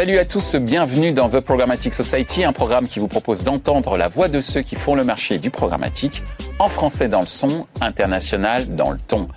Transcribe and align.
Salut 0.00 0.16
à 0.16 0.24
tous, 0.24 0.54
bienvenue 0.56 1.12
dans 1.12 1.28
The 1.28 1.40
Programmatic 1.40 1.92
Society, 1.92 2.42
un 2.42 2.54
programme 2.54 2.88
qui 2.88 3.00
vous 3.00 3.06
propose 3.06 3.42
d'entendre 3.42 3.98
la 3.98 4.08
voix 4.08 4.28
de 4.28 4.40
ceux 4.40 4.62
qui 4.62 4.74
font 4.74 4.94
le 4.94 5.04
marché 5.04 5.38
du 5.38 5.50
programmatique, 5.50 6.22
en 6.58 6.68
français 6.68 7.06
dans 7.06 7.20
le 7.20 7.26
son, 7.26 7.66
international 7.82 8.74
dans 8.74 8.92
le 8.92 8.98
ton. 8.98 9.28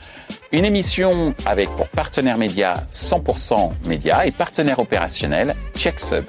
Une 0.54 0.64
émission 0.64 1.36
avec 1.46 1.68
pour 1.72 1.90
partenaire 1.90 2.38
média 2.38 2.76
100% 2.94 3.74
média 3.88 4.26
et 4.26 4.32
partenaire 4.32 4.80
opérationnel 4.80 5.54
CheckSub. 5.76 6.24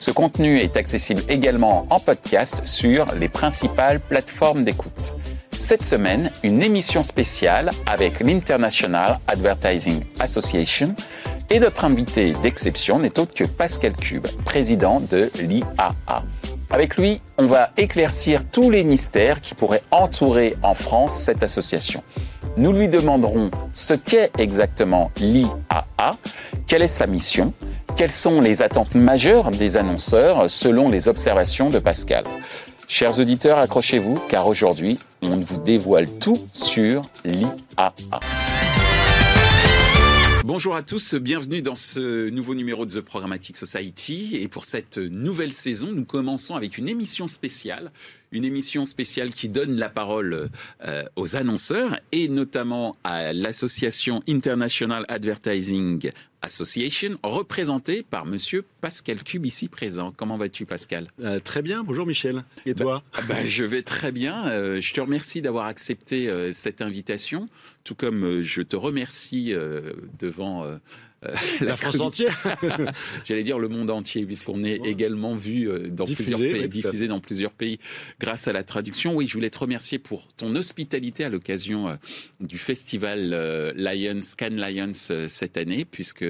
Ce 0.00 0.10
contenu 0.10 0.58
est 0.58 0.76
accessible 0.76 1.22
également 1.28 1.86
en 1.88 2.00
podcast 2.00 2.62
sur 2.64 3.06
les 3.14 3.28
principales 3.28 4.00
plateformes 4.00 4.64
d'écoute. 4.64 5.14
Cette 5.52 5.84
semaine, 5.84 6.32
une 6.42 6.60
émission 6.60 7.04
spéciale 7.04 7.70
avec 7.86 8.18
l'International 8.18 9.20
Advertising 9.28 10.02
Association 10.18 10.96
et 11.50 11.60
notre 11.60 11.84
invité 11.84 12.32
d'exception 12.42 12.98
n'est 12.98 13.18
autre 13.18 13.34
que 13.34 13.44
Pascal 13.44 13.94
Cube, 13.94 14.26
président 14.44 15.00
de 15.00 15.30
l'IAA. 15.40 16.22
Avec 16.70 16.96
lui, 16.96 17.20
on 17.38 17.46
va 17.46 17.70
éclaircir 17.76 18.42
tous 18.50 18.70
les 18.70 18.82
mystères 18.82 19.40
qui 19.40 19.54
pourraient 19.54 19.82
entourer 19.90 20.56
en 20.62 20.74
France 20.74 21.14
cette 21.14 21.42
association. 21.42 22.02
Nous 22.56 22.72
lui 22.72 22.88
demanderons 22.88 23.50
ce 23.74 23.94
qu'est 23.94 24.30
exactement 24.38 25.10
l'IAA, 25.20 26.16
quelle 26.66 26.82
est 26.82 26.88
sa 26.88 27.06
mission, 27.06 27.52
quelles 27.96 28.10
sont 28.10 28.40
les 28.40 28.62
attentes 28.62 28.94
majeures 28.94 29.50
des 29.50 29.76
annonceurs 29.76 30.50
selon 30.50 30.88
les 30.88 31.06
observations 31.08 31.68
de 31.68 31.78
Pascal. 31.78 32.24
Chers 32.88 33.18
auditeurs, 33.18 33.58
accrochez-vous 33.58 34.18
car 34.28 34.46
aujourd'hui, 34.46 34.98
on 35.22 35.38
vous 35.38 35.58
dévoile 35.58 36.10
tout 36.18 36.38
sur 36.52 37.08
l'IAA. 37.24 37.92
Bonjour 40.46 40.76
à 40.76 40.84
tous, 40.84 41.16
bienvenue 41.16 41.60
dans 41.60 41.74
ce 41.74 42.30
nouveau 42.30 42.54
numéro 42.54 42.86
de 42.86 43.00
The 43.00 43.00
Programmatic 43.00 43.56
Society. 43.56 44.36
Et 44.36 44.46
pour 44.46 44.64
cette 44.64 44.96
nouvelle 44.96 45.52
saison, 45.52 45.90
nous 45.90 46.04
commençons 46.04 46.54
avec 46.54 46.78
une 46.78 46.88
émission 46.88 47.26
spéciale. 47.26 47.90
Une 48.32 48.44
émission 48.44 48.84
spéciale 48.84 49.32
qui 49.32 49.48
donne 49.48 49.76
la 49.76 49.88
parole 49.88 50.50
euh, 50.84 51.04
aux 51.16 51.36
annonceurs 51.36 51.98
et 52.12 52.28
notamment 52.28 52.96
à 53.04 53.32
l'association 53.32 54.22
International 54.28 55.04
Advertising 55.08 56.10
Association, 56.42 57.18
représentée 57.22 58.04
par 58.08 58.26
Monsieur 58.26 58.64
Pascal 58.80 59.22
Cube 59.22 59.46
ici 59.46 59.68
présent. 59.68 60.12
Comment 60.16 60.36
vas-tu, 60.36 60.66
Pascal? 60.66 61.06
Euh, 61.22 61.40
Très 61.40 61.62
bien. 61.62 61.82
Bonjour, 61.82 62.06
Michel. 62.06 62.44
Et 62.66 62.74
bah, 62.74 62.82
toi? 62.82 63.02
bah, 63.28 63.46
Je 63.46 63.64
vais 63.64 63.82
très 63.82 64.12
bien. 64.12 64.48
Euh, 64.48 64.80
je 64.80 64.92
te 64.92 65.00
remercie 65.00 65.40
d'avoir 65.40 65.66
accepté 65.66 66.28
cette 66.52 66.82
invitation, 66.82 67.48
tout 67.84 67.94
comme 67.94 68.40
je 68.42 68.62
te 68.62 68.76
remercie 68.76 69.54
devant 70.18 70.64
euh, 71.26 71.34
la, 71.60 71.76
France 71.76 72.00
entière. 72.00 72.56
J'allais 73.24 73.42
dire 73.42 73.58
le 73.58 73.68
monde 73.68 73.90
entier, 73.90 74.24
puisqu'on 74.24 74.64
est 74.64 74.80
également 74.84 75.34
vu 75.34 75.68
euh, 75.68 75.88
dans 75.88 76.04
plusieurs 76.04 76.38
pays, 76.38 76.68
diffusé 76.68 77.08
dans 77.08 77.20
plusieurs 77.20 77.52
pays 77.52 77.78
grâce 78.20 78.48
à 78.48 78.52
la 78.52 78.62
traduction. 78.62 79.14
Oui, 79.14 79.26
je 79.26 79.34
voulais 79.34 79.50
te 79.50 79.58
remercier 79.58 79.98
pour 79.98 80.28
ton 80.36 80.54
hospitalité 80.56 81.24
à 81.24 81.28
l'occasion 81.28 81.88
euh, 81.88 81.94
du 82.40 82.58
festival 82.58 83.30
Lions, 83.76 84.20
Cannes 84.36 84.56
Lions 84.56 85.26
cette 85.26 85.56
année, 85.56 85.84
puisque 85.84 86.24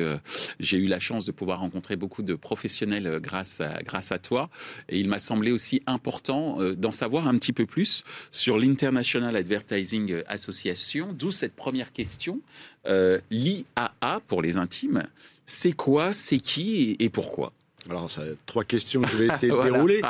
j'ai 0.61 0.79
eu 0.79 0.87
la 0.87 1.01
chance 1.01 1.25
de 1.27 1.33
pouvoir 1.33 1.61
rencontrer 1.61 1.97
beaucoup 1.97 2.23
de 2.23 2.35
professionnels 2.35 3.19
grâce 3.21 3.61
à, 3.61 3.83
grâce 3.83 4.13
à 4.13 4.19
toi. 4.19 4.51
Et 4.89 4.99
il 4.99 5.09
m'a 5.09 5.19
semblé 5.19 5.53
aussi 5.53 5.83
important 5.87 6.59
d'en 6.75 6.93
savoir 6.93 7.29
un 7.29 7.37
petit 7.39 7.53
peu 7.53 7.67
plus 7.67 8.05
sur 8.31 8.59
l'International 8.59 9.37
Advertising 9.37 10.23
Association, 10.27 11.13
d'où 11.13 11.31
cette 11.31 11.55
première 11.55 11.93
question. 11.93 12.41
Euh, 12.87 13.19
L'IAA, 13.31 14.21
pour 14.27 14.43
les 14.43 14.57
intimes, 14.57 15.05
c'est 15.45 15.73
quoi, 15.73 16.13
c'est 16.13 16.39
qui 16.39 16.97
et 16.99 17.09
pourquoi? 17.09 17.53
Alors, 17.89 18.11
ça, 18.11 18.23
trois 18.47 18.65
questions 18.65 19.03
que 19.03 19.09
je 19.09 19.17
vais 19.17 19.27
essayer 19.35 19.53
de 19.53 19.63
dérouler. 19.63 20.03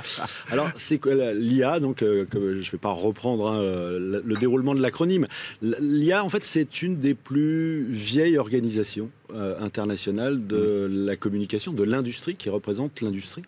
Alors, 0.50 0.70
c'est 0.76 1.04
l'IA, 1.04 1.78
donc 1.78 2.02
euh, 2.02 2.26
je 2.32 2.38
ne 2.38 2.60
vais 2.60 2.78
pas 2.78 2.90
reprendre 2.90 3.48
hein, 3.48 3.60
le, 3.60 4.34
déroulement 4.34 4.74
de 4.74 4.80
l'acronyme. 4.80 5.26
L'IA, 5.60 6.24
en 6.24 6.28
fait, 6.30 6.44
c'est 6.44 6.82
une 6.82 6.98
des 6.98 7.14
plus 7.14 7.84
vieilles 7.84 8.38
organisations 8.38 9.10
euh, 9.34 9.60
internationales 9.60 10.46
de 10.46 10.88
la 10.90 11.16
communication, 11.16 11.72
de 11.72 11.84
l'industrie, 11.84 12.36
qui 12.36 12.48
représente 12.48 13.00
l'industrie 13.02 13.42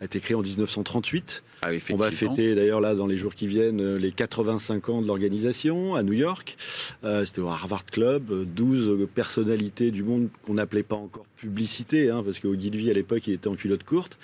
a 0.00 0.04
été 0.04 0.20
créé 0.20 0.34
en 0.34 0.42
1938. 0.42 1.42
Ah 1.62 1.68
On 1.90 1.96
va 1.96 2.10
fêter 2.10 2.54
d'ailleurs 2.54 2.80
là 2.80 2.94
dans 2.94 3.06
les 3.06 3.16
jours 3.16 3.34
qui 3.34 3.46
viennent 3.46 3.80
euh, 3.80 3.98
les 3.98 4.12
85 4.12 4.88
ans 4.90 5.02
de 5.02 5.06
l'organisation 5.06 5.94
à 5.94 6.02
New 6.02 6.12
York. 6.12 6.56
Euh, 7.04 7.24
c'était 7.24 7.40
au 7.40 7.48
Harvard 7.48 7.86
Club, 7.86 8.44
12 8.54 9.08
personnalités 9.14 9.90
du 9.90 10.02
monde 10.02 10.28
qu'on 10.44 10.54
n'appelait 10.54 10.82
pas 10.82 10.96
encore 10.96 11.26
publicité, 11.36 12.10
hein, 12.10 12.22
parce 12.24 12.38
qu'au 12.38 12.54
Guilvy 12.54 12.90
à 12.90 12.94
l'époque 12.94 13.26
il 13.26 13.34
était 13.34 13.48
en 13.48 13.54
culotte 13.54 13.84
courte. 13.84 14.18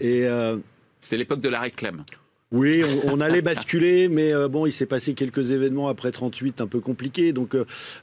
Et 0.00 0.26
euh, 0.26 0.56
c'était 1.00 1.18
l'époque 1.18 1.40
de 1.40 1.48
la 1.48 1.60
réclame. 1.60 2.04
Oui, 2.50 2.82
on, 3.04 3.20
allait 3.20 3.42
basculer, 3.42 4.08
mais 4.08 4.32
bon, 4.48 4.64
il 4.64 4.72
s'est 4.72 4.86
passé 4.86 5.12
quelques 5.12 5.50
événements 5.50 5.88
après 5.88 6.10
38 6.10 6.62
un 6.62 6.66
peu 6.66 6.80
compliqués, 6.80 7.32
donc 7.34 7.54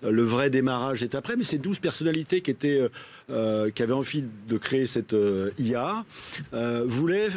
le 0.04 0.24
vrai 0.24 0.52
démarrage 0.52 1.02
est 1.02 1.16
après. 1.16 1.36
Mais 1.36 1.44
ces 1.44 1.58
12 1.58 1.80
personnalités 1.80 2.42
qui 2.42 2.52
étaient, 2.52 2.80
qui 3.28 3.84
avaient 3.84 3.92
envie 3.92 4.24
de 4.48 4.58
créer 4.60 4.86
cette 4.86 5.16
IA, 5.58 6.06
voulaient 6.86 7.30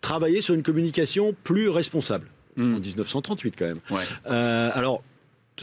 travailler 0.00 0.42
sur 0.42 0.54
une 0.54 0.62
communication 0.62 1.34
plus 1.44 1.68
responsable. 1.68 2.26
Hmm. 2.56 2.74
En 2.74 2.80
1938 2.80 3.54
quand 3.56 3.66
même. 3.66 3.80
Euh, 4.26 4.70
alors, 4.74 5.02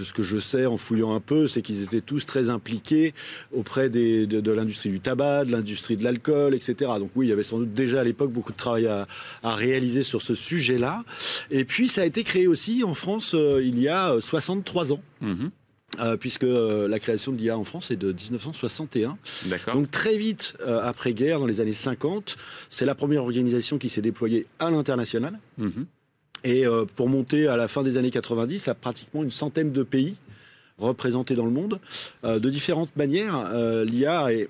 ce 0.04 0.14
que 0.14 0.24
je 0.24 0.38
sais 0.38 0.66
en 0.66 0.78
fouillant 0.78 1.14
un 1.14 1.20
peu, 1.20 1.48
c'est 1.48 1.62
qu'ils 1.62 1.84
étaient 1.84 2.02
tous 2.02 2.26
très 2.26 2.50
impliqués 2.50 3.14
auprès 3.54 3.90
de, 3.90 4.52
l'industrie 4.52 4.90
du 4.90 5.00
tabac, 5.00 5.46
de 5.46 5.52
l'industrie 5.52 5.98
de 5.98 6.04
l'alcool, 6.04 6.54
etc. 6.56 6.92
Donc 7.00 7.12
oui, 7.16 7.28
il 7.28 7.30
y 7.30 7.34
avait 7.34 7.44
sans 7.44 7.60
doute 7.60 7.74
déjà 7.74 8.02
à 8.02 8.04
l'époque 8.04 8.32
beaucoup 8.32 8.52
de 8.52 8.58
travail 8.58 8.88
à, 8.88 9.08
réaliser 9.44 10.04
sur 10.04 10.22
ce 10.22 10.36
sujet-là. 10.36 11.04
Et 11.50 11.66
puis 11.66 11.88
ça 11.88 12.02
a 12.02 12.06
été 12.06 12.24
créé 12.24 12.48
aussi 12.48 12.84
en 12.84 12.94
France 12.94 13.34
euh, 13.34 13.64
il 13.64 13.80
y 13.80 13.88
a 13.88 14.20
63 14.20 14.94
ans. 14.94 15.02
Mhm. 15.22 15.52
Euh, 16.00 16.18
puisque 16.18 16.44
euh, 16.44 16.88
la 16.88 17.00
création 17.00 17.32
de 17.32 17.38
l'IA 17.38 17.58
en 17.58 17.64
France 17.64 17.92
est 17.92 17.96
de 17.96 18.12
1961. 18.12 19.18
Donc 19.74 19.92
très 19.92 20.18
vite 20.18 20.56
euh, 20.66 20.82
après-guerre, 20.84 21.40
dans 21.40 21.46
les 21.46 21.62
années 21.62 21.74
50, 21.74 22.38
c'est 22.70 22.86
la 22.86 22.96
première 22.96 23.22
organisation 23.22 23.78
qui 23.78 23.88
s'est 23.88 24.02
déployée 24.02 24.46
à 24.60 24.70
l'international. 24.72 25.40
Mhm. 25.58 25.86
Et 26.46 26.64
pour 26.96 27.10
monter 27.10 27.48
à 27.48 27.58
la 27.58 27.68
fin 27.68 27.82
des 27.82 27.98
années 27.98 28.12
90 28.12 28.68
à 28.68 28.76
pratiquement 28.76 29.24
une 29.24 29.32
centaine 29.32 29.72
de 29.72 29.84
pays 29.84 30.16
représentés 30.78 31.36
dans 31.36 31.46
le 31.46 31.52
monde, 31.52 31.80
de 32.24 32.50
différentes 32.50 32.96
manières. 32.96 33.52
L'IA 33.84 34.32
est 34.32 34.48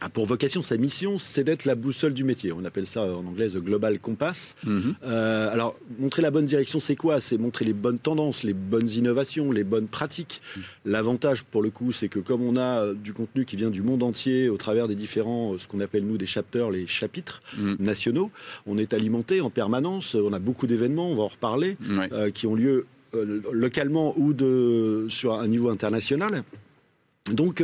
a 0.00 0.08
pour 0.08 0.26
vocation, 0.26 0.62
sa 0.62 0.76
mission, 0.76 1.18
c'est 1.18 1.44
d'être 1.44 1.64
la 1.64 1.74
boussole 1.74 2.14
du 2.14 2.24
métier. 2.24 2.52
On 2.52 2.64
appelle 2.64 2.86
ça 2.86 3.02
en 3.02 3.26
anglais 3.26 3.48
the 3.48 3.58
Global 3.58 3.98
Compass. 3.98 4.54
Mhm. 4.64 4.94
Euh, 5.04 5.52
alors, 5.52 5.76
montrer 5.98 6.22
la 6.22 6.30
bonne 6.30 6.46
direction, 6.46 6.80
c'est 6.80 6.96
quoi? 6.96 7.20
C'est 7.20 7.36
montrer 7.36 7.64
les 7.64 7.72
bonnes 7.72 7.98
tendances, 7.98 8.42
les 8.42 8.54
bonnes 8.54 8.88
innovations, 8.88 9.52
les 9.52 9.64
bonnes 9.64 9.88
pratiques. 9.88 10.40
L'avantage, 10.84 11.44
pour 11.44 11.62
le 11.62 11.70
coup, 11.70 11.92
c'est 11.92 12.08
que 12.08 12.18
comme 12.18 12.42
on 12.42 12.56
a 12.56 12.84
euh, 12.84 12.94
du 12.94 13.12
contenu 13.12 13.44
qui 13.44 13.56
vient 13.56 13.70
du 13.70 13.82
monde 13.82 14.02
entier 14.02 14.48
au 14.48 14.56
travers 14.56 14.88
des 14.88 14.94
différents, 14.94 15.54
euh, 15.54 15.58
ce 15.58 15.68
qu'on 15.68 15.80
appelle 15.80 16.04
nous 16.04 16.16
des 16.16 16.26
chapters, 16.26 16.70
les 16.70 16.86
chapitres 16.86 17.42
mhm. 17.58 17.76
nationaux, 17.78 18.30
on 18.66 18.78
est 18.78 18.94
alimenté 18.94 19.40
en 19.40 19.50
permanence. 19.50 20.14
On 20.14 20.32
a 20.32 20.38
beaucoup 20.38 20.66
d'événements, 20.66 21.10
on 21.10 21.14
va 21.14 21.24
en 21.24 21.28
reparler, 21.28 21.76
qui 22.34 22.46
ont 22.46 22.54
lieu 22.54 22.86
localement 23.52 24.14
ou 24.16 24.32
de, 24.32 25.06
sur 25.08 25.34
un 25.34 25.48
niveau 25.48 25.68
international. 25.68 26.44
Donc, 27.32 27.62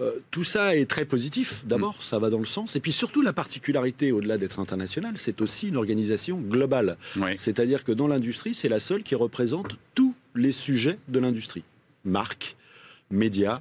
euh, 0.00 0.12
tout 0.30 0.44
ça 0.44 0.76
est 0.76 0.86
très 0.86 1.04
positif, 1.04 1.62
d'abord, 1.66 1.96
mm. 1.98 2.02
ça 2.02 2.18
va 2.18 2.30
dans 2.30 2.38
le 2.38 2.46
sens. 2.46 2.76
Et 2.76 2.80
puis 2.80 2.92
surtout, 2.92 3.22
la 3.22 3.32
particularité, 3.32 4.12
au-delà 4.12 4.38
d'être 4.38 4.58
internationale, 4.58 5.14
c'est 5.16 5.40
aussi 5.40 5.68
une 5.68 5.76
organisation 5.76 6.38
globale. 6.38 6.96
C'est-à-dire 7.36 7.84
que 7.84 7.92
dans 7.92 8.08
l'industrie, 8.08 8.54
c'est 8.54 8.68
la 8.68 8.80
seule 8.80 9.02
qui 9.02 9.14
représente 9.14 9.76
tous 9.94 10.14
les 10.34 10.52
sujets 10.52 10.98
de 11.08 11.18
l'industrie. 11.18 11.64
Marques, 12.04 12.56
médias, 13.10 13.60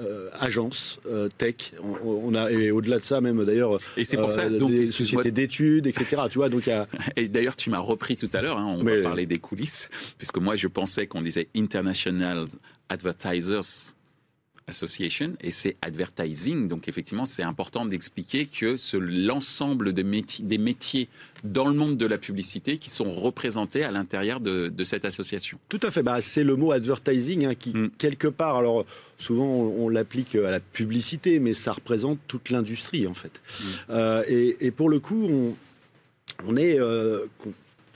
euh, 0.00 0.30
agences, 0.38 0.98
euh, 1.06 1.28
tech, 1.36 1.72
on, 1.82 2.34
a 2.34 2.50
et 2.50 2.70
au-delà 2.70 2.98
de 2.98 3.04
ça 3.04 3.20
même 3.20 3.44
d'ailleurs. 3.44 3.78
Et 3.98 4.04
c'est 4.04 4.16
pour 4.16 4.32
ça 4.32 4.48
donc, 4.48 4.70
des 4.70 4.86
sociétés 4.86 5.30
d'études, 5.30 5.86
etc. 5.86 6.22
Tu 6.30 6.38
vois 6.38 6.48
donc. 6.48 6.68
A... 6.68 6.86
Et 7.16 7.28
d'ailleurs 7.28 7.54
tu 7.54 7.68
m'as 7.68 7.80
repris 7.80 8.16
tout 8.16 8.30
à 8.32 8.40
l'heure. 8.40 8.56
Hein, 8.56 8.76
on 8.78 8.82
va 8.82 9.02
parler 9.02 9.26
des 9.26 9.38
coulisses 9.38 9.90
puisque 10.16 10.38
moi 10.38 10.56
je 10.56 10.68
pensais 10.68 11.06
qu'on 11.06 11.20
disait 11.20 11.48
international 11.54 12.46
advertisers 12.88 13.94
Association 14.70 15.34
et 15.40 15.50
c'est 15.50 15.76
advertising. 15.82 16.68
Donc 16.68 16.88
effectivement, 16.88 17.26
c'est 17.26 17.42
important 17.42 17.84
d'expliquer 17.84 18.46
que 18.46 18.76
l'ensemble 18.96 19.92
des 19.92 20.58
métiers 20.58 21.08
dans 21.44 21.66
le 21.66 21.74
monde 21.74 21.96
de 21.96 22.06
la 22.06 22.18
publicité 22.18 22.78
qui 22.78 22.90
sont 22.90 23.12
représentés 23.12 23.84
à 23.84 23.90
l'intérieur 23.90 24.40
de, 24.40 24.84
cette 24.84 25.04
association. 25.04 25.58
Tout 25.68 25.80
à 25.82 25.90
fait. 25.90 26.02
Bah, 26.02 26.20
c'est 26.20 26.44
le 26.44 26.56
mot 26.56 26.72
advertising 26.72 27.46
hein, 27.46 27.54
qui, 27.54 27.76
mm. 27.76 27.90
quelque 27.98 28.28
part, 28.28 28.56
alors 28.56 28.86
souvent 29.18 29.44
on, 29.44 29.88
l'applique 29.88 30.34
à 30.34 30.50
la 30.50 30.60
publicité, 30.60 31.38
mais 31.38 31.54
ça 31.54 31.72
représente 31.72 32.18
toute 32.26 32.50
l'industrie 32.50 33.06
en 33.06 33.14
fait. 33.14 33.40
Mm. 33.40 33.64
Euh, 33.90 34.54
et, 34.60 34.70
pour 34.70 34.88
le 34.88 35.00
coup, 35.00 35.26
on, 35.28 35.54
on 36.46 36.56
est... 36.56 36.78
Euh, 36.78 37.26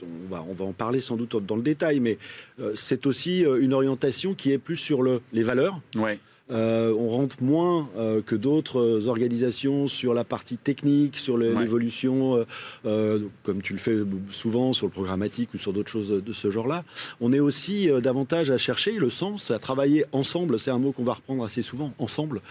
on 0.03 0.29
va, 0.29 0.45
on 0.47 0.53
va, 0.53 0.65
en 0.65 0.73
parler 0.73 0.99
sans 0.99 1.15
doute 1.15 1.43
dans 1.45 1.55
le 1.55 1.63
détail, 1.63 1.99
mais 1.99 2.19
euh, 2.59 2.73
c'est 2.75 3.07
aussi 3.07 3.39
une 3.39 3.73
orientation 3.73 4.35
qui 4.35 4.51
est 4.51 4.59
plus 4.59 4.75
sur 4.75 5.01
le, 5.01 5.21
les 5.33 5.41
valeurs, 5.41 5.79
ouais. 5.95 6.19
Euh, 6.51 6.93
on 6.93 7.09
rentre 7.09 7.41
moins 7.41 7.89
euh, 7.97 8.21
que 8.21 8.35
d'autres 8.35 9.07
organisations 9.07 9.87
sur 9.87 10.13
la 10.13 10.23
partie 10.23 10.57
technique, 10.57 11.17
sur 11.17 11.37
l'évolution, 11.37 12.45
comme 12.83 13.61
tu 13.61 13.73
le 13.73 13.79
fais 13.79 13.97
souvent 14.31 14.73
sur 14.73 14.87
le 14.87 14.91
programmatique 14.91 15.53
ou 15.53 15.57
sur 15.57 15.73
d'autres 15.73 15.89
choses 15.89 16.09
de 16.09 16.33
ce 16.33 16.49
genre-là. 16.49 16.83
On 17.21 17.33
est 17.33 17.39
aussi 17.39 17.89
davantage 18.01 18.51
à 18.51 18.57
chercher 18.57 18.93
le 18.93 19.09
sens, 19.09 19.51
à 19.51 19.59
travailler 19.59 20.05
ensemble. 20.11 20.59
C'est 20.59 20.71
un 20.71 20.79
mot 20.79 20.91
qu'on 20.91 21.03
va 21.03 21.13
reprendre 21.13 21.43
assez 21.43 21.61
souvent, 21.61 21.93
ensemble, 21.99 22.41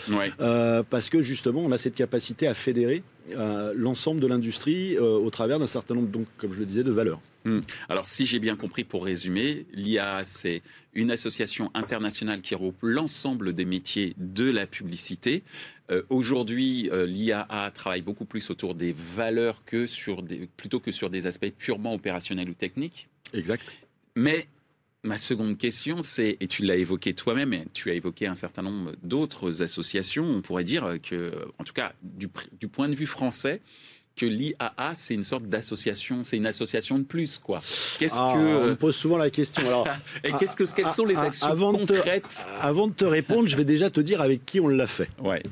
parce 0.91 1.09
que 1.09 1.21
justement, 1.23 1.61
on 1.61 1.73
a 1.73 1.79
cette 1.79 1.95
capacité 1.95 2.47
à 2.47 2.55
fédérer 2.55 3.03
l'ensemble 3.75 4.21
de 4.21 4.27
l'industrie 4.27 4.99
au 4.99 5.31
travers 5.31 5.59
d'un 5.59 5.67
certain 5.67 5.95
nombre, 5.95 6.09
donc, 6.09 6.27
comme 6.39 6.53
je 6.53 6.59
le 6.59 6.67
disais, 6.67 6.85
de 6.85 6.93
valeurs. 6.93 7.21
Hmm. 7.45 7.61
Alors, 7.91 8.07
si 8.07 8.25
j'ai 8.25 8.39
bien 8.39 8.57
compris, 8.57 8.85
pour 8.85 9.05
résumer, 9.05 9.67
l'IA, 9.75 10.23
c'est 10.25 10.63
une 10.95 11.11
association 11.11 11.71
internationale 11.75 12.43
qui 12.43 12.55
regroupe 12.55 12.83
l'ensemble 12.83 13.53
des 13.53 13.65
métiers 13.65 14.15
de 14.17 14.51
la 14.51 14.67
publicité. 14.67 15.43
Euh, 15.91 16.03
aujourd'hui, 16.09 16.89
euh, 16.91 17.07
l'IAA 17.07 17.71
travaille 17.75 18.03
beaucoup 18.03 18.25
plus 18.25 18.51
autour 18.51 18.75
des 18.75 18.95
valeurs 19.15 19.65
que 19.65 19.87
sur 19.87 20.23
des, 20.23 20.49
plutôt 20.57 20.81
que 20.81 20.93
sur 20.93 21.11
des 21.11 21.27
aspects 21.27 21.51
purement 21.57 21.95
opérationnels 21.95 22.49
ou 22.49 22.55
techniques. 22.55 23.09
Exact. 23.33 23.73
Mais 24.15 24.49
ma 25.03 25.19
seconde 25.19 25.59
question, 25.59 26.01
c'est, 26.01 26.37
et 26.41 26.47
tu 26.47 26.65
l'as 26.65 26.77
évoqué 26.77 27.13
toi-même, 27.15 27.53
et 27.53 27.67
tu 27.75 27.91
as 27.91 27.95
évoqué 27.95 28.27
un 28.27 28.35
certain 28.35 28.63
nombre 28.63 28.93
d'autres 29.03 29.63
associations, 29.63 30.25
on 30.25 30.41
pourrait 30.41 30.65
dire 30.65 30.99
que, 31.03 31.33
en 31.59 31.65
tout 31.65 31.75
cas, 31.75 31.93
du, 32.03 32.29
du 32.59 32.69
point 32.69 32.89
de 32.89 32.95
vue 32.95 33.07
français, 33.07 33.61
que 34.17 34.27
l'IAA, 34.27 34.93
c'est 34.95 35.15
une 35.15 35.23
sorte 35.23 35.45
d'association, 35.45 36.23
c'est 36.25 36.37
une 36.37 36.47
association 36.47 36.99
de 36.99 37.05
plus, 37.05 37.39
quoi. 37.39 37.61
Qu'est-ce 37.99 38.15
ah, 38.17 38.35
que... 38.35 38.39
On 38.39 38.67
me 38.69 38.77
pose 38.77 38.95
souvent 38.95 39.17
la 39.17 39.31
question. 39.31 39.67
Alors, 39.67 39.89
et 40.25 40.33
qu'est-ce 40.39 40.57
que, 40.57 40.65
quelles 40.75 40.91
sont 40.91 41.05
les 41.05 41.17
actions 41.17 41.49
avant 41.49 41.73
concrètes 41.73 42.47
Avant 42.61 42.87
de 42.87 42.93
te 42.93 43.05
répondre, 43.05 43.49
je 43.49 43.57
vais 43.57 43.65
déjà 43.65 43.91
te 43.91 44.01
dire 44.01 44.21
avec 44.21 44.45
qui 44.47 44.61
on 44.61 44.69
l'a 44.69 44.87
fait. 44.87 45.09
Ouais. 45.21 45.43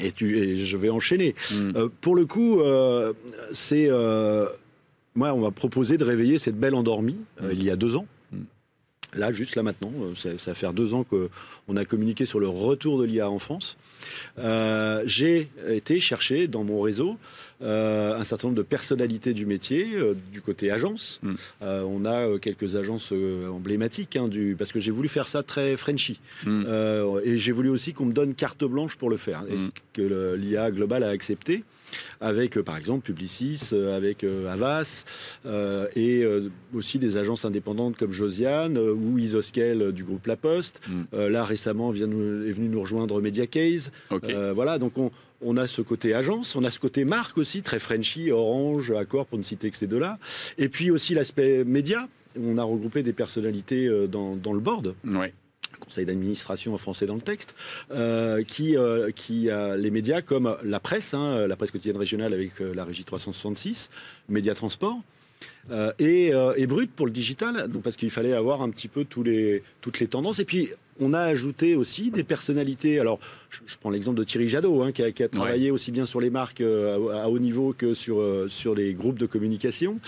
Et, 0.00 0.12
tu, 0.12 0.38
et 0.38 0.64
je 0.64 0.76
vais 0.76 0.90
enchaîner. 0.90 1.34
Hmm. 1.50 1.72
Euh, 1.76 1.88
pour 2.00 2.14
le 2.14 2.26
coup, 2.26 2.60
euh, 2.60 3.12
c'est... 3.52 3.86
Euh, 3.88 4.46
moi, 5.14 5.32
on 5.32 5.40
m'a 5.40 5.50
proposé 5.50 5.96
de 5.96 6.04
réveiller 6.04 6.38
cette 6.38 6.58
belle 6.58 6.74
endormie 6.74 7.18
hmm. 7.40 7.48
il 7.52 7.64
y 7.64 7.70
a 7.70 7.76
deux 7.76 7.96
ans. 7.96 8.06
Hmm. 8.30 8.44
Là, 9.14 9.32
juste 9.32 9.56
là 9.56 9.64
maintenant, 9.64 9.92
ça, 10.14 10.38
ça 10.38 10.52
va 10.52 10.54
faire 10.54 10.74
deux 10.74 10.94
ans 10.94 11.04
qu'on 11.04 11.76
a 11.76 11.84
communiqué 11.84 12.24
sur 12.24 12.38
le 12.38 12.48
retour 12.48 12.98
de 12.98 13.04
l'IA 13.04 13.28
en 13.28 13.38
France. 13.38 13.76
J'ai 15.06 15.48
été 15.68 15.98
chercher 15.98 16.46
dans 16.46 16.62
mon 16.62 16.80
réseau 16.80 17.16
un 17.60 18.24
certain 18.24 18.48
nombre 18.48 18.58
de 18.58 18.62
personnalités 18.62 19.32
du 19.32 19.46
métier, 19.46 19.94
euh, 19.94 20.14
du 20.32 20.40
côté 20.40 20.70
agence. 20.70 21.20
Mm. 21.22 21.34
Euh, 21.62 21.82
on 21.82 22.04
a 22.04 22.38
quelques 22.38 22.76
agences 22.76 23.12
emblématiques, 23.50 24.16
hein, 24.16 24.28
du, 24.28 24.56
parce 24.58 24.72
que 24.72 24.80
j'ai 24.80 24.90
voulu 24.90 25.08
faire 25.08 25.28
ça 25.28 25.42
très 25.42 25.76
Frenchy. 25.76 26.20
Mm. 26.44 26.64
et 27.24 27.38
j'ai 27.38 27.52
voulu 27.52 27.68
aussi 27.68 27.92
qu'on 27.92 28.06
me 28.06 28.12
donne 28.12 28.34
carte 28.34 28.64
blanche 28.64 28.96
pour 28.96 29.10
le 29.10 29.16
faire, 29.16 29.42
mm. 29.42 29.68
que 29.92 30.34
l'IA 30.34 30.70
Global 30.70 31.02
a 31.02 31.08
accepté 31.08 31.64
avec 32.20 32.60
par 32.62 32.76
exemple 32.76 33.06
Publicis, 33.06 33.70
avec 33.94 34.24
Avas 34.24 35.04
et 35.94 36.26
aussi 36.74 36.98
des 36.98 37.16
agences 37.16 37.44
indépendantes 37.44 37.96
comme 37.96 38.12
Josiane 38.12 38.76
ou 38.76 39.18
Isoskel 39.18 39.92
du 39.92 40.02
groupe 40.02 40.26
La 40.26 40.36
Poste. 40.36 40.80
là 41.12 41.44
récemment 41.44 41.90
vient 41.90 42.08
est 42.08 42.52
venu 42.52 42.68
nous 42.68 42.80
rejoindre 42.80 43.20
Mediacase. 43.20 43.92
voilà, 44.10 44.78
donc 44.78 44.98
on, 44.98 45.10
on 45.42 45.56
a 45.56 45.66
ce 45.66 45.82
côté 45.82 46.14
agence, 46.14 46.56
on 46.56 46.64
a 46.64 46.70
ce 46.70 46.80
côté 46.80 47.04
marque 47.04 47.38
aussi, 47.38 47.62
très 47.62 47.78
Frenchy, 47.78 48.30
Orange, 48.30 48.90
Accor, 48.92 49.26
pour 49.26 49.38
ne 49.38 49.44
citer 49.44 49.70
que 49.70 49.76
ces 49.76 49.86
deux-là. 49.86 50.18
Et 50.58 50.68
puis 50.68 50.90
aussi 50.90 51.14
l'aspect 51.14 51.64
média. 51.64 52.08
On 52.38 52.58
a 52.58 52.62
regroupé 52.62 53.02
des 53.02 53.14
personnalités 53.14 53.86
euh, 53.86 54.06
dans, 54.06 54.52
le 54.52 54.60
board. 54.60 54.94
conseil 55.80 56.06
d'administration 56.06 56.74
en 56.74 56.78
français 56.78 57.06
dans 57.06 57.14
le 57.14 57.20
texte, 57.20 57.54
euh, 57.90 58.42
qui, 58.42 58.76
euh, 58.76 59.10
qui 59.10 59.50
a 59.50 59.76
les 59.76 59.90
médias 59.90 60.22
comme 60.22 60.56
la 60.62 60.80
presse, 60.80 61.12
hein, 61.12 61.46
la 61.46 61.56
presse 61.56 61.70
quotidienne 61.70 61.98
régionale 61.98 62.32
avec 62.32 62.52
la 62.60 62.84
régie 62.84 63.04
366, 63.04 63.90
Média 64.28 64.54
Transport, 64.54 64.98
et, 65.98 66.32
et, 66.56 66.66
Brut 66.66 66.90
pour 66.90 67.06
le 67.06 67.12
digital, 67.12 67.68
donc 67.68 67.82
parce 67.82 67.96
qu'il 67.96 68.10
fallait 68.10 68.32
avoir 68.32 68.62
un 68.62 68.70
petit 68.70 68.88
peu 68.88 69.04
tous 69.04 69.22
les, 69.22 69.62
toutes 69.80 70.00
les 70.00 70.06
tendances. 70.06 70.38
Et 70.38 70.44
puis 70.44 70.70
on 71.00 71.12
a 71.12 71.20
ajouté 71.20 71.76
aussi 71.76 72.10
des 72.10 72.24
personnalités. 72.24 72.98
Alors, 72.98 73.18
je, 73.50 73.76
prends 73.80 73.90
l'exemple 73.90 74.18
de 74.18 74.24
Thierry 74.24 74.48
Jadot, 74.48 74.82
hein, 74.82 74.92
qui, 74.92 75.02
a, 75.02 75.28
travaillé 75.28 75.70
aussi 75.70 75.92
bien 75.92 76.04
sur 76.04 76.20
les 76.20 76.30
marques 76.30 76.60
euh, 76.60 77.22
à, 77.22 77.28
haut 77.28 77.38
niveau 77.38 77.74
que 77.76 77.94
sur, 77.94 78.20
euh, 78.20 78.46
sur 78.48 78.74
les 78.74 78.92
groupes 78.94 79.18
de 79.18 79.26
communication, 79.26 79.98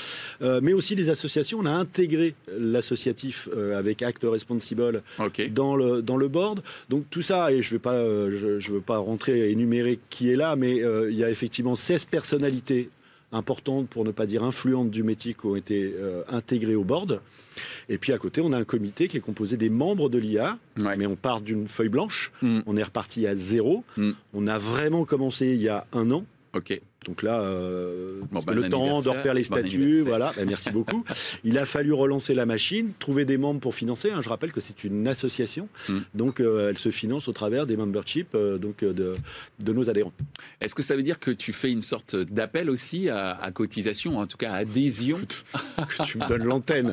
euh, 0.43 0.61
mais 0.63 0.73
aussi 0.73 0.97
des 0.97 1.11
associations. 1.11 1.59
On 1.61 1.67
a 1.67 1.71
intégré 1.71 2.35
l'associatif 2.59 3.49
avec 3.75 4.03
Act 4.03 4.23
Responsible 4.25 5.03
dans, 5.51 5.77
le, 5.77 6.03
dans 6.03 6.17
le 6.17 6.29
board. 6.29 6.63
Donc 6.89 7.05
tout 7.11 7.23
ça, 7.23 7.53
et 7.53 7.63
je 7.63 7.75
ne 7.75 7.79
pas, 7.79 7.99
je, 7.99 8.71
veux 8.71 8.81
pas 8.81 8.99
rentrer 8.99 9.39
et 9.41 9.51
énumérer 9.51 9.99
qui 10.11 10.31
est 10.31 10.37
là, 10.37 10.57
mais 10.57 10.77
il 10.77 11.17
y 11.17 11.25
a 11.25 11.31
effectivement 11.31 11.75
16 11.75 12.05
personnalités 12.05 12.91
importantes, 13.33 13.89
pour 13.89 14.05
ne 14.05 14.11
pas 14.11 14.27
dire 14.27 14.43
influentes 14.43 14.91
du 14.91 15.03
métier, 15.03 15.35
qui 15.35 15.47
ont 15.47 15.57
été 15.57 15.95
intégrées 16.29 16.75
au 16.75 16.85
board. 16.85 17.21
Et 17.89 17.99
puis 17.99 18.13
à 18.13 18.19
côté, 18.19 18.41
on 18.41 18.53
a 18.53 18.59
un 18.59 18.65
comité 18.65 19.09
qui 19.09 19.17
est 19.17 19.21
composé 19.21 19.57
des 19.57 19.71
membres 19.71 20.09
de 20.09 20.19
l'IA, 20.19 20.59
mais 20.77 21.07
on 21.07 21.17
part 21.17 21.41
d'une 21.41 21.69
feuille 21.69 21.89
blanche. 21.89 22.33
Mm. 22.43 22.61
On 22.67 22.77
est 22.77 22.83
reparti 22.83 23.27
à 23.27 23.37
zéro. 23.37 23.85
Mm. 23.97 24.13
On 24.35 24.47
a 24.47 24.59
vraiment 24.59 25.05
commencé 25.05 25.49
il 25.49 25.61
y 25.61 25.69
a 25.69 25.87
un 25.93 26.11
an. 26.11 26.25
Donc 27.07 27.23
là, 27.23 27.41
euh, 27.41 28.21
le 28.49 28.69
temps 28.69 29.01
de 29.01 29.09
refaire 29.09 29.35
les 29.35 29.45
statuts, 29.45 30.03
voilà. 30.03 30.33
Ben, 30.37 30.49
merci 30.49 30.71
beaucoup. 30.71 31.05
Il 31.45 31.57
a 31.59 31.65
fallu 31.65 31.93
relancer 31.93 32.35
la 32.35 32.45
machine, 32.45 32.93
trouver 32.99 33.25
des 33.25 33.39
membres 33.39 33.61
pour 33.61 33.75
financer. 33.75 34.11
Hein. 34.11 34.21
Je 34.23 34.29
rappelle 34.29 34.53
que 34.53 34.61
c'est 34.61 34.85
une 34.85 35.07
association, 35.07 35.69
mm. 35.89 35.99
donc 36.15 36.41
euh, 36.41 36.71
elle 36.71 36.79
se 36.79 36.91
finance 36.91 37.29
au 37.29 37.33
travers 37.33 37.67
des 37.67 37.77
memberships 37.77 38.35
euh, 38.35 38.59
donc 38.59 38.83
de, 38.85 39.15
de, 39.61 39.73
nos 39.73 39.89
adhérents. 39.89 40.13
Est-ce 40.61 40.75
que 40.75 40.83
ça 40.83 40.97
veut 40.97 41.03
dire 41.03 41.19
que 41.19 41.31
tu 41.31 41.53
fais 41.53 41.71
une 41.71 41.83
sorte 41.83 42.17
d'appel 42.17 42.69
aussi 42.69 43.09
à, 43.09 43.51
cotisation, 43.55 44.19
en 44.19 44.27
tout 44.27 44.37
cas 44.37 44.53
à 44.53 44.57
adhésion 44.57 45.19
que 45.19 46.03
Tu 46.05 46.19
me 46.19 46.29
donnes 46.29 46.45
l'antenne. 46.45 46.93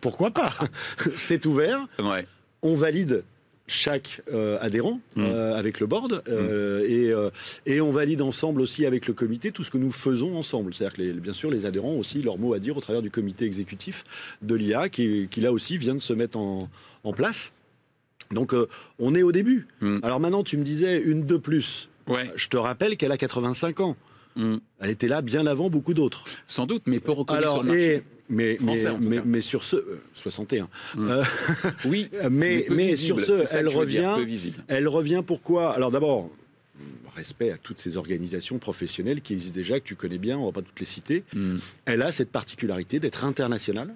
Pourquoi 0.00 0.30
pas? 0.30 0.54
C'est 1.14 1.44
ouvert. 1.46 1.86
Ouais. 1.98 2.26
On 2.62 2.74
valide 2.74 3.24
chaque 3.66 4.22
euh, 4.32 4.58
adhérent 4.60 5.00
mmh. 5.16 5.24
euh, 5.24 5.56
avec 5.56 5.80
le 5.80 5.86
board 5.86 6.22
euh, 6.28 6.82
mmh. 6.82 7.30
et, 7.66 7.74
et, 7.74 7.80
on 7.80 7.90
valide 7.90 8.22
ensemble 8.22 8.60
aussi 8.60 8.86
avec 8.86 9.06
le 9.06 9.14
comité 9.14 9.50
tout 9.50 9.64
ce 9.64 9.70
que 9.70 9.78
nous 9.78 9.90
faisons 9.90 10.36
ensemble. 10.36 10.74
C'est-à-dire 10.74 10.96
que 10.96 11.20
bien 11.20 11.32
sûr 11.32 11.50
les 11.50 11.66
adhérents 11.66 11.92
ont 11.92 11.98
aussi 11.98 12.22
leur 12.22 12.38
mot 12.38 12.54
à 12.54 12.58
dire 12.58 12.76
au 12.76 12.80
travers 12.80 13.02
du 13.02 13.10
comité 13.10 13.44
exécutif 13.44 14.04
de 14.42 14.54
l'IA 14.54 14.88
qui, 14.88 15.28
qui, 15.30 15.40
là 15.40 15.52
aussi 15.52 15.78
vient 15.78 15.94
de 15.94 16.00
se 16.00 16.12
mettre 16.12 16.38
en, 16.38 16.68
en 17.04 17.12
place. 17.12 17.52
Donc 18.30 18.54
on 18.98 19.14
est 19.14 19.22
au 19.22 19.32
début. 19.32 19.66
Mmh. 19.80 19.98
Alors 20.02 20.20
maintenant 20.20 20.42
tu 20.44 20.56
me 20.56 20.62
disais 20.62 21.00
une 21.00 21.26
de 21.26 21.36
plus. 21.36 21.88
Ouais. 22.08 22.30
Je 22.36 22.48
te 22.48 22.56
rappelle 22.56 22.96
qu'elle 22.96 23.12
a 23.12 23.18
85 23.18 23.80
ans. 23.80 23.96
Elle 24.36 24.90
était 24.90 25.08
là 25.08 25.22
bien 25.22 25.46
avant 25.46 25.70
beaucoup 25.70 25.94
d'autres. 25.94 26.24
Sans 26.46 26.66
doute, 26.66 26.82
mais 26.86 27.00
peu 27.00 27.12
reconnue 27.12 27.42
sur 27.42 27.62
le 27.62 27.68
marché. 27.68 28.02
Mais, 28.28 28.58
mais, 28.60 29.22
mais, 29.24 29.40
sur 29.40 29.62
ce, 29.62 29.76
61. 30.14 30.64
Euh, 30.64 30.66
mm. 30.96 31.10
euh, 31.10 31.22
oui, 31.84 32.10
mais, 32.30 32.66
mais, 32.70 32.96
sur 32.96 33.20
ce, 33.20 33.56
elle 33.56 33.68
revient. 33.68 34.16
elle 34.68 34.88
revient 34.88 35.22
pourquoi? 35.26 35.72
Alors 35.72 35.90
d'abord, 35.90 36.30
respect 37.14 37.50
à 37.50 37.58
toutes 37.58 37.80
ces 37.80 37.96
organisations 37.96 38.58
professionnelles 38.58 39.20
qui 39.20 39.32
existent 39.32 39.54
déjà, 39.54 39.80
que 39.80 39.84
tu 39.86 39.96
connais 39.96 40.18
bien, 40.18 40.36
on 40.36 40.42
ne 40.42 40.46
va 40.46 40.52
pas 40.52 40.62
toutes 40.62 40.80
les 40.80 40.86
citer. 40.86 41.24
Mm. 41.34 41.56
Elle 41.84 42.02
a 42.02 42.12
cette 42.12 42.30
particularité 42.30 43.00
d'être 43.00 43.24
internationale, 43.24 43.94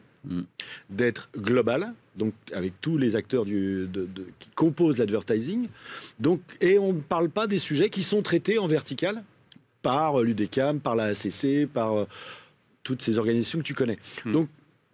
d'être 0.91 1.31
globale, 1.37 1.95
donc 2.17 2.35
avec 2.53 2.75
tous 2.81 2.99
les 2.99 3.17
acteurs 3.17 3.45
du, 3.45 3.89
qui 4.39 4.51
composent 4.51 4.99
l'advertising. 4.99 5.69
Donc, 6.19 6.41
et 6.61 6.79
on 6.79 6.93
ne 6.93 7.01
parle 7.01 7.31
pas 7.31 7.47
des 7.47 7.59
sujets 7.59 7.91
qui 7.91 8.03
sont 8.03 8.23
traités 8.23 8.59
en 8.59 8.69
vertical 8.69 9.23
par 9.83 10.21
l'UDECAM, 10.23 10.81
par 10.81 10.95
la 10.95 11.05
ACC, 11.05 11.67
par 11.67 12.07
toutes 12.91 13.03
ces 13.03 13.19
organisations 13.19 13.61
que 13.61 13.65
tu 13.65 13.75
connais. 13.75 13.99
Hmm. 14.25 14.33
Donc, 14.33 14.49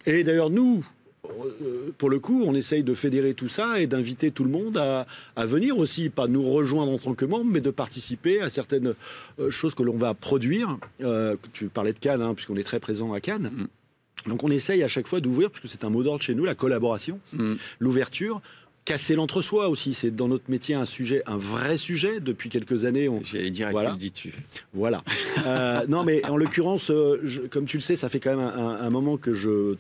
et 0.04 0.22
d'ailleurs, 0.22 0.50
nous, 0.50 0.84
euh, 1.24 1.90
pour 1.96 2.10
le 2.10 2.18
coup, 2.18 2.42
on 2.44 2.54
essaye 2.54 2.82
de 2.82 2.92
fédérer 2.92 3.32
tout 3.32 3.48
ça 3.48 3.80
et 3.80 3.86
d'inviter 3.86 4.30
tout 4.30 4.44
le 4.44 4.50
monde 4.50 4.76
à, 4.76 5.06
venir 5.46 5.78
aussi, 5.78 6.10
pas 6.10 6.26
nous 6.26 6.42
rejoindre 6.42 6.92
en 6.92 6.98
tant 6.98 7.14
que 7.14 7.24
membres, 7.24 7.50
mais 7.50 7.62
de 7.62 7.70
participer 7.70 8.40
à 8.42 8.50
certaines 8.50 8.94
euh, 9.40 9.50
choses 9.50 9.74
que 9.74 9.82
l'on 9.82 9.96
va 9.96 10.12
produire. 10.12 10.78
Euh, 11.02 11.36
tu 11.54 11.68
parlais 11.68 11.94
de 11.94 11.98
Cannes, 11.98 12.20
hein, 12.20 12.34
puisqu'on 12.34 12.56
est 12.56 12.64
très 12.64 12.80
présent 12.80 13.14
à 13.14 13.20
Cannes. 13.20 13.50
Hmm. 13.50 14.28
Donc 14.28 14.44
on 14.44 14.50
essaye 14.50 14.82
à 14.82 14.88
chaque 14.88 15.06
fois 15.06 15.20
d'ouvrir, 15.20 15.50
puisque 15.50 15.72
c'est 15.72 15.84
un 15.84 15.90
mot 15.90 16.02
d'ordre 16.02 16.22
chez 16.22 16.34
nous, 16.34 16.44
la 16.44 16.54
collaboration, 16.54 17.18
hmm. 17.32 17.54
l'ouverture 17.78 18.42
casser 18.86 19.16
l'entre-soi 19.16 19.68
aussi. 19.68 19.92
C'est 19.92 20.10
dans 20.10 20.28
notre 20.28 20.50
métier 20.50 20.74
un 20.74 20.86
sujet, 20.86 21.22
un 21.26 21.36
vrai 21.36 21.76
sujet. 21.76 22.20
Depuis 22.20 22.48
quelques 22.48 22.86
années, 22.86 23.10
on. 23.10 23.22
J'allais 23.22 23.50
dire 23.50 23.68
voilà. 23.70 23.94
dis-tu 23.94 24.32
Voilà. 24.72 25.02
euh, 25.44 25.86
non, 25.88 26.04
mais 26.04 26.24
en 26.24 26.38
l'occurrence, 26.38 26.90
euh, 26.90 27.48
comme 27.50 27.66
tu 27.66 27.76
le 27.76 27.82
sais, 27.82 27.96
ça 27.96 28.08
fait 28.08 28.20
quand 28.20 28.30
même 28.30 28.40
un, 28.40 28.80
un, 28.80 28.90
moment 28.90 29.18
que 29.18 29.34
je 29.34 29.76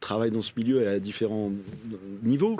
travaille 0.00 0.30
dans 0.30 0.42
ce 0.42 0.52
milieu 0.56 0.86
à 0.86 0.98
différents 0.98 1.52
niveaux. 2.22 2.56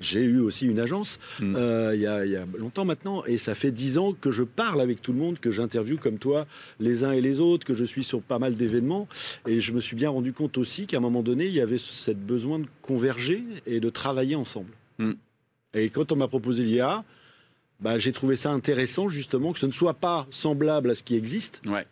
J'ai 0.00 0.22
eu 0.22 0.40
aussi 0.40 0.66
une 0.66 0.78
agence 0.78 1.20
mm. 1.40 1.56
euh, 1.56 1.92
il, 1.94 2.00
y 2.02 2.06
a, 2.06 2.24
il, 2.24 2.32
y 2.32 2.36
a, 2.36 2.44
longtemps 2.58 2.84
maintenant, 2.84 3.24
et 3.24 3.38
ça 3.38 3.54
fait 3.54 3.70
dix 3.70 3.98
ans 3.98 4.12
que 4.12 4.30
je 4.30 4.42
parle 4.42 4.80
avec 4.80 5.00
tout 5.00 5.12
le 5.12 5.18
monde, 5.18 5.38
que 5.38 5.50
j'interviewe 5.50 5.98
comme 5.98 6.18
toi 6.18 6.46
les 6.80 7.04
uns 7.04 7.12
et 7.12 7.20
les 7.20 7.40
autres, 7.40 7.66
que 7.66 7.74
je 7.74 7.84
suis 7.84 8.04
sur 8.04 8.20
pas 8.20 8.38
mal 8.38 8.54
d'événements, 8.54 9.08
et 9.46 9.60
je 9.60 9.72
me 9.72 9.80
suis 9.80 9.96
bien 9.96 10.10
rendu 10.10 10.32
compte 10.32 10.58
aussi 10.58 10.86
qu'à 10.86 10.98
un 10.98 11.00
moment 11.00 11.22
donné, 11.22 11.46
il 11.46 11.54
y 11.54 11.60
avait 11.60 11.78
ce 11.78 12.10
besoin 12.10 12.58
de 12.58 12.66
converger 12.82 13.42
et 13.66 13.80
de 13.80 13.90
travailler 13.90 14.36
ensemble. 14.36 14.70
Mm. 14.98 15.12
Et 15.74 15.90
quand 15.90 16.12
on 16.12 16.16
m'a 16.16 16.28
proposé 16.28 16.64
l'IA, 16.64 17.04
bah, 17.80 17.98
j'ai 17.98 18.12
trouvé 18.12 18.36
ça 18.36 18.50
intéressant 18.50 19.08
justement 19.08 19.52
que 19.52 19.58
ce 19.58 19.66
ne 19.66 19.72
soit 19.72 19.94
pas 19.94 20.26
semblable 20.30 20.90
à 20.90 20.94
ce 20.94 21.02
qui 21.02 21.16
existe, 21.16 21.60
Ouais. 21.66 21.86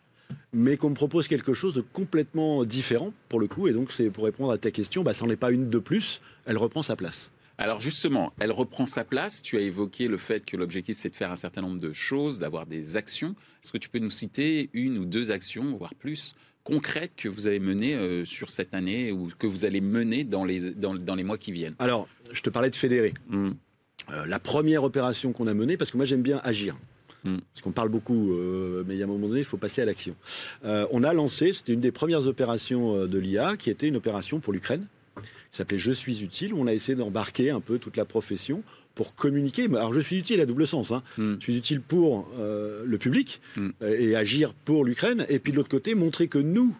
mais 0.52 0.76
qu'on 0.76 0.90
me 0.90 0.94
propose 0.94 1.26
quelque 1.28 1.52
chose 1.54 1.74
de 1.74 1.80
complètement 1.80 2.64
différent 2.64 3.12
pour 3.28 3.40
le 3.40 3.46
coup. 3.48 3.68
Et 3.68 3.72
donc, 3.72 3.90
c'est 3.92 4.10
pour 4.10 4.24
répondre 4.24 4.52
à 4.52 4.58
ta 4.58 4.70
question, 4.70 5.02
bah, 5.02 5.14
ça 5.14 5.24
n'en 5.24 5.32
est 5.32 5.36
pas 5.36 5.50
une 5.50 5.68
de 5.70 5.78
plus, 5.78 6.20
elle 6.46 6.58
reprend 6.58 6.82
sa 6.82 6.96
place. 6.96 7.30
Alors 7.58 7.80
justement, 7.82 8.32
elle 8.40 8.52
reprend 8.52 8.86
sa 8.86 9.04
place. 9.04 9.42
Tu 9.42 9.58
as 9.58 9.60
évoqué 9.60 10.08
le 10.08 10.16
fait 10.16 10.46
que 10.46 10.56
l'objectif, 10.56 10.96
c'est 10.96 11.10
de 11.10 11.14
faire 11.14 11.30
un 11.30 11.36
certain 11.36 11.60
nombre 11.60 11.78
de 11.78 11.92
choses, 11.92 12.38
d'avoir 12.38 12.64
des 12.64 12.96
actions. 12.96 13.34
Est-ce 13.62 13.70
que 13.72 13.76
tu 13.76 13.90
peux 13.90 13.98
nous 13.98 14.10
citer 14.10 14.70
une 14.72 14.96
ou 14.96 15.04
deux 15.04 15.30
actions, 15.30 15.76
voire 15.76 15.94
plus, 15.94 16.34
concrètes 16.64 17.12
que 17.18 17.28
vous 17.28 17.46
avez 17.46 17.58
menées 17.58 17.94
euh, 17.96 18.24
sur 18.24 18.48
cette 18.48 18.72
année 18.72 19.12
ou 19.12 19.28
que 19.38 19.46
vous 19.46 19.66
allez 19.66 19.82
mener 19.82 20.24
dans 20.24 20.46
les, 20.46 20.70
dans, 20.70 20.94
dans 20.94 21.14
les 21.14 21.22
mois 21.24 21.36
qui 21.36 21.52
viennent? 21.52 21.74
Alors, 21.78 22.08
je 22.32 22.40
te 22.40 22.48
parlais 22.48 22.70
de 22.70 22.76
fédérer. 22.76 23.12
Hmm. 23.28 23.50
Euh, 24.10 24.26
la 24.26 24.38
première 24.38 24.84
opération 24.84 25.32
qu'on 25.32 25.46
a 25.46 25.54
menée, 25.54 25.76
parce 25.76 25.90
que 25.90 25.96
moi 25.96 26.06
j'aime 26.06 26.22
bien 26.22 26.40
agir. 26.42 26.76
Mm. 27.24 27.38
Parce 27.52 27.62
qu'on 27.62 27.72
parle 27.72 27.88
beaucoup, 27.90 28.32
euh, 28.32 28.82
mais 28.86 28.94
il 28.94 28.98
y 28.98 29.02
a 29.02 29.04
un 29.04 29.08
moment 29.08 29.28
donné, 29.28 29.40
il 29.40 29.44
faut 29.46 29.58
passer 29.58 29.82
à 29.82 29.84
l'action. 29.84 30.14
Euh, 30.64 30.86
on 30.90 31.04
a 31.04 31.12
lancé, 31.12 31.52
c'était 31.52 31.72
une 31.72 31.80
des 31.80 31.92
premières 31.92 32.26
opérations 32.26 33.06
de 33.06 33.18
l'IA, 33.18 33.56
qui 33.56 33.70
était 33.70 33.88
une 33.88 33.96
opération 33.96 34.40
pour 34.40 34.52
l'Ukraine, 34.52 34.86
qui 35.16 35.56
s'appelait 35.56 35.78
Je 35.78 35.92
suis 35.92 36.22
utile, 36.22 36.54
où 36.54 36.60
on 36.60 36.66
a 36.66 36.72
essayé 36.72 36.96
d'embarquer 36.96 37.50
un 37.50 37.60
peu 37.60 37.78
toute 37.78 37.96
la 37.96 38.04
profession 38.04 38.62
pour 38.94 39.14
communiquer. 39.14 39.64
Alors 39.66 39.92
je 39.94 40.00
suis 40.00 40.16
utile 40.16 40.40
à 40.40 40.46
double 40.46 40.66
sens. 40.66 40.90
Hein. 40.92 41.02
Mm. 41.18 41.34
Je 41.38 41.42
suis 41.44 41.56
utile 41.56 41.80
pour 41.80 42.28
le 42.38 42.98
public 42.98 43.40
Mm. 43.56 43.70
euh, 43.82 43.96
et 43.98 44.16
agir 44.16 44.54
pour 44.64 44.84
l'Ukraine, 44.84 45.26
et 45.28 45.38
puis 45.38 45.52
de 45.52 45.56
l'autre 45.56 45.68
côté, 45.68 45.94
montrer 45.94 46.28
que 46.28 46.38
nous, 46.38 46.74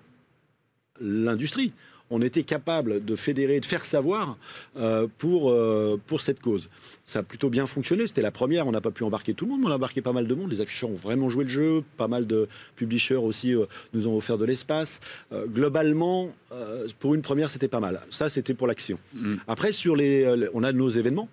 l'industrie, 1.00 1.72
on 2.10 2.20
était 2.22 2.42
capable 2.42 3.04
de 3.04 3.16
fédérer, 3.16 3.60
de 3.60 3.66
faire 3.66 3.84
savoir 3.84 4.36
euh, 4.76 5.06
pour, 5.18 5.50
euh, 5.50 5.98
pour 6.06 6.20
cette 6.20 6.40
cause. 6.40 6.68
Ça 7.04 7.20
a 7.20 7.22
plutôt 7.22 7.48
bien 7.48 7.66
fonctionné. 7.66 8.06
C'était 8.06 8.22
la 8.22 8.32
première. 8.32 8.66
On 8.66 8.72
n'a 8.72 8.80
pas 8.80 8.90
pu 8.90 9.04
embarquer 9.04 9.34
tout 9.34 9.44
le 9.44 9.52
monde, 9.52 9.60
mais 9.60 9.66
on 9.68 9.70
a 9.70 9.76
embarqué 9.76 10.02
pas 10.02 10.12
mal 10.12 10.26
de 10.26 10.34
monde. 10.34 10.50
Les 10.50 10.60
afficheurs 10.60 10.90
ont 10.90 10.94
vraiment 10.94 11.28
joué 11.28 11.44
le 11.44 11.50
jeu. 11.50 11.84
Pas 11.96 12.08
mal 12.08 12.26
de 12.26 12.48
publishers 12.76 13.14
aussi 13.14 13.54
euh, 13.54 13.66
nous 13.94 14.08
ont 14.08 14.16
offert 14.16 14.38
de 14.38 14.44
l'espace. 14.44 15.00
Globalement, 15.32 16.30
pour 16.98 17.14
une 17.14 17.22
première, 17.22 17.50
c'était 17.50 17.68
pas 17.68 17.80
mal. 17.80 18.00
Ça, 18.10 18.28
c'était 18.28 18.54
pour 18.54 18.66
l'action. 18.66 18.98
Mm. 19.14 19.36
Après, 19.46 19.72
sur 19.72 19.94
les, 19.94 20.48
on 20.54 20.62
a 20.64 20.72
nos 20.72 20.88
événements. 20.88 21.28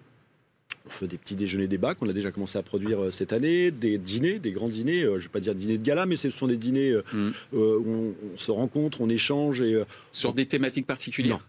On 0.88 0.90
fait 0.90 1.08
des 1.08 1.18
petits 1.18 1.36
déjeuners 1.36 1.68
débat 1.68 1.96
qu'on 1.96 2.10
a 2.10 2.14
déjà 2.14 2.32
commencé 2.32 2.58
à 2.58 2.64
produire 2.64 3.04
euh, 3.04 3.12
cette 3.12 3.34
année, 3.34 3.72
des 3.72 3.98
dîners, 3.98 4.40
des 4.40 4.52
grands 4.52 4.70
dîners. 4.70 5.04
euh, 5.04 5.12
je 5.14 5.16
ne 5.16 5.22
vais 5.24 5.30
pas 5.30 5.40
dire 5.40 5.54
dîner 5.56 5.78
de 5.78 5.84
gala, 5.84 6.06
mais 6.06 6.16
ce 6.16 6.30
sont 6.30 6.48
des 6.48 6.58
dîners 6.58 6.92
euh, 6.92 7.04
Mm. 7.14 7.32
où 7.54 7.58
on, 7.88 8.14
on 8.34 8.38
se 8.38 8.52
rencontre, 8.52 9.02
on 9.02 9.10
échange 9.10 9.62
et 9.62 9.82
Sur 10.12 10.34
des 10.34 10.46
thématiques 10.46 10.88
particulières 10.88 11.38
non, 11.38 11.42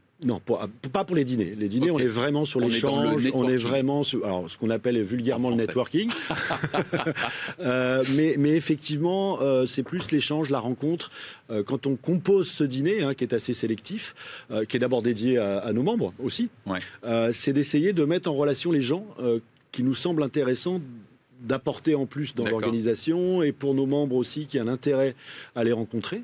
pour- 0.44 0.66
pas 0.92 1.04
pour 1.04 1.14
les 1.14 1.25
dîners. 1.25 1.54
Les 1.56 1.68
dîners, 1.68 1.90
on 1.92 1.98
est 1.98 2.08
vraiment 2.08 2.44
sur 2.44 2.58
l'échange, 2.60 3.28
on 3.34 3.48
est 3.48 3.56
vraiment 3.56 4.02
sur 4.02 4.25
alors, 4.25 4.50
ce 4.50 4.58
qu'on 4.58 4.70
appelle 4.70 5.00
vulgairement 5.02 5.48
En 5.48 5.50
le 5.52 5.56
networking. 5.56 6.10
Euh, 7.60 8.04
mais, 8.14 8.37
mais 8.38 8.50
effectivement, 8.50 9.38
euh, 9.40 9.66
c'est 9.66 9.82
plus 9.82 10.10
l'échange, 10.10 10.50
la 10.50 10.58
rencontre. 10.60 11.10
Euh, 11.50 11.62
quand 11.62 11.87
on 11.87 11.96
compose 11.96 12.48
ce 12.48 12.64
dîner, 12.64 13.02
hein, 13.02 13.14
qui 13.14 13.25
est 13.25 13.32
assez 13.34 13.54
sélectif, 13.54 14.14
qui 14.68 14.76
est 14.76 14.80
d'abord 14.80 15.02
dédié 15.02 15.38
à, 15.38 15.58
à 15.58 15.72
nos 15.72 15.82
membres 15.82 16.12
aussi, 16.22 16.48
Ouais. 16.66 16.78
c'est 17.32 17.52
d'essayer 17.52 17.92
de 17.92 18.04
mettre 18.04 18.30
en 18.30 18.34
relation 18.34 18.70
les 18.72 18.80
gens 18.80 19.04
qui 19.72 19.82
nous 19.82 19.94
semblent 19.94 20.22
intéressants 20.22 20.80
d'apporter 21.40 21.94
en 21.94 22.06
plus 22.06 22.34
dans 22.34 22.44
l'organisation 22.44 23.42
et 23.42 23.52
pour 23.52 23.75
nos 23.75 23.87
membres 23.87 24.16
aussi 24.16 24.46
qui 24.46 24.58
ont 24.58 24.62
un 24.64 24.68
intérêt 24.68 25.14
à 25.54 25.64
les 25.64 25.72
rencontrer. 25.72 26.22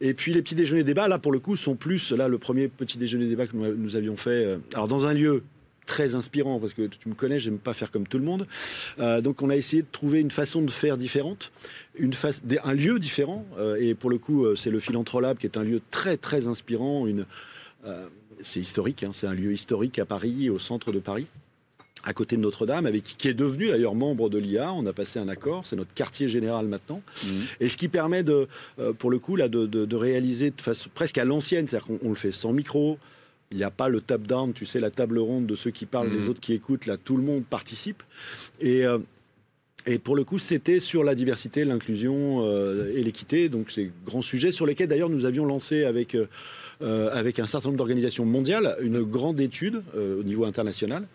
Et 0.00 0.14
puis 0.14 0.32
les 0.32 0.42
petits 0.42 0.54
déjeuners 0.54 0.84
débats, 0.84 1.08
là 1.08 1.18
pour 1.18 1.32
le 1.32 1.38
coup, 1.38 1.56
sont 1.56 1.74
plus, 1.74 2.12
là 2.12 2.28
le 2.28 2.38
premier 2.38 2.68
petit 2.68 2.98
déjeuner 2.98 3.26
débat 3.26 3.46
que 3.46 3.56
nous, 3.56 3.96
avions 3.96 4.16
fait, 4.16 4.44
euh, 4.44 4.58
alors 4.74 4.88
dans 4.88 5.06
un 5.06 5.14
lieu 5.14 5.42
très 5.86 6.14
inspirant, 6.14 6.60
parce 6.60 6.72
que 6.72 6.86
tu 6.86 7.08
me 7.08 7.14
connais, 7.14 7.40
j'aime 7.40 7.58
pas 7.58 7.74
faire 7.74 7.90
comme 7.90 8.06
tout 8.06 8.18
le 8.18 8.24
monde. 8.24 8.46
Euh, 9.00 9.20
donc 9.20 9.42
on 9.42 9.50
a 9.50 9.56
essayé 9.56 9.82
de 9.82 9.88
trouver 9.90 10.20
une 10.20 10.30
façon 10.30 10.62
de 10.62 10.70
faire 10.70 10.96
différente, 10.96 11.52
une 11.98 12.14
un 12.62 12.74
lieu 12.74 12.98
différent. 12.98 13.44
euh, 13.58 13.76
et 13.80 13.94
pour 13.94 14.10
le 14.10 14.18
coup, 14.18 14.54
c'est 14.56 14.70
le 14.70 14.78
Philantrolab 14.78 15.38
qui 15.38 15.46
est 15.46 15.58
un 15.58 15.64
lieu 15.64 15.80
très 15.90 16.16
très 16.16 16.46
inspirant. 16.46 17.06
C'est 18.42 18.60
historique, 18.60 19.02
hein, 19.04 19.10
c'est 19.12 19.26
un 19.26 19.34
lieu 19.34 19.52
historique 19.52 19.98
à 19.98 20.04
Paris, 20.04 20.50
au 20.50 20.58
centre 20.58 20.92
de 20.92 20.98
Paris 20.98 21.26
à 22.04 22.12
côté 22.12 22.36
de 22.36 22.40
Notre-Dame, 22.40 22.86
avec 22.86 23.04
qui, 23.04 23.16
qui 23.16 23.28
est 23.28 23.34
devenu 23.34 23.68
d'ailleurs 23.68 23.94
membre 23.94 24.28
de 24.28 24.38
l'IA. 24.38 24.72
On 24.72 24.84
a 24.86 24.92
passé 24.92 25.18
un 25.18 25.28
accord, 25.28 25.66
c'est 25.66 25.76
notre 25.76 25.94
quartier 25.94 26.28
général 26.28 26.66
maintenant. 26.66 27.02
Mm. 27.24 27.28
Et 27.60 27.68
ce 27.68 27.76
qui 27.76 27.88
permet 27.88 28.22
de, 28.22 28.48
euh, 28.80 28.92
pour 28.92 29.10
le 29.10 29.18
coup, 29.18 29.36
là, 29.36 29.48
de, 29.48 29.66
de- 29.66 29.84
de 29.84 29.96
réaliser 29.96 30.50
de 30.50 30.60
façon 30.60 30.90
presque 30.94 31.18
à 31.18 31.24
l'ancienne, 31.24 31.66
c'est-à-dire 31.66 31.86
qu'on 31.86 31.98
on 32.04 32.08
le 32.10 32.16
fait 32.16 32.32
sans 32.32 32.52
micro. 32.52 32.98
Il 33.50 33.58
n'y 33.58 33.64
a 33.64 33.70
pas 33.70 33.88
le 33.90 34.00
top 34.00 34.22
down, 34.26 34.52
tu 34.54 34.64
sais, 34.64 34.80
la 34.80 34.90
table 34.90 35.18
ronde 35.18 35.46
de 35.46 35.54
ceux 35.56 35.70
qui 35.70 35.84
parlent, 35.86 36.08
Mhm. 36.08 36.18
les 36.20 36.28
autres 36.28 36.40
qui 36.40 36.54
écoutent. 36.54 36.86
Là, 36.86 36.96
tout 36.96 37.16
le 37.18 37.22
monde 37.22 37.44
participe. 37.44 38.02
Et 38.60 38.84
euh, 38.86 38.98
et 39.84 39.98
pour 39.98 40.14
le 40.14 40.22
coup, 40.22 40.38
c'était 40.38 40.78
sur 40.78 41.02
la 41.02 41.16
diversité, 41.16 41.64
l'inclusion 41.64 42.46
euh, 42.46 42.92
et 42.96 43.02
l'équité. 43.02 43.48
Donc, 43.48 43.72
c'est 43.72 43.90
grands 44.06 44.22
sujets 44.22 44.52
sur 44.52 44.64
lesquels, 44.64 44.86
d'ailleurs, 44.88 45.08
nous 45.10 45.24
avions 45.26 45.44
lancé 45.44 45.82
avec, 45.84 46.16
euh, 46.82 47.10
avec 47.12 47.38
un 47.38 47.46
certain 47.46 47.68
nombre 47.68 47.78
d'organisations 47.78 48.24
mondiales 48.24 48.76
une 48.80 49.02
grande 49.02 49.40
étude 49.40 49.82
euh, 49.96 50.20
au 50.20 50.22
niveau 50.22 50.44
international 50.44 51.06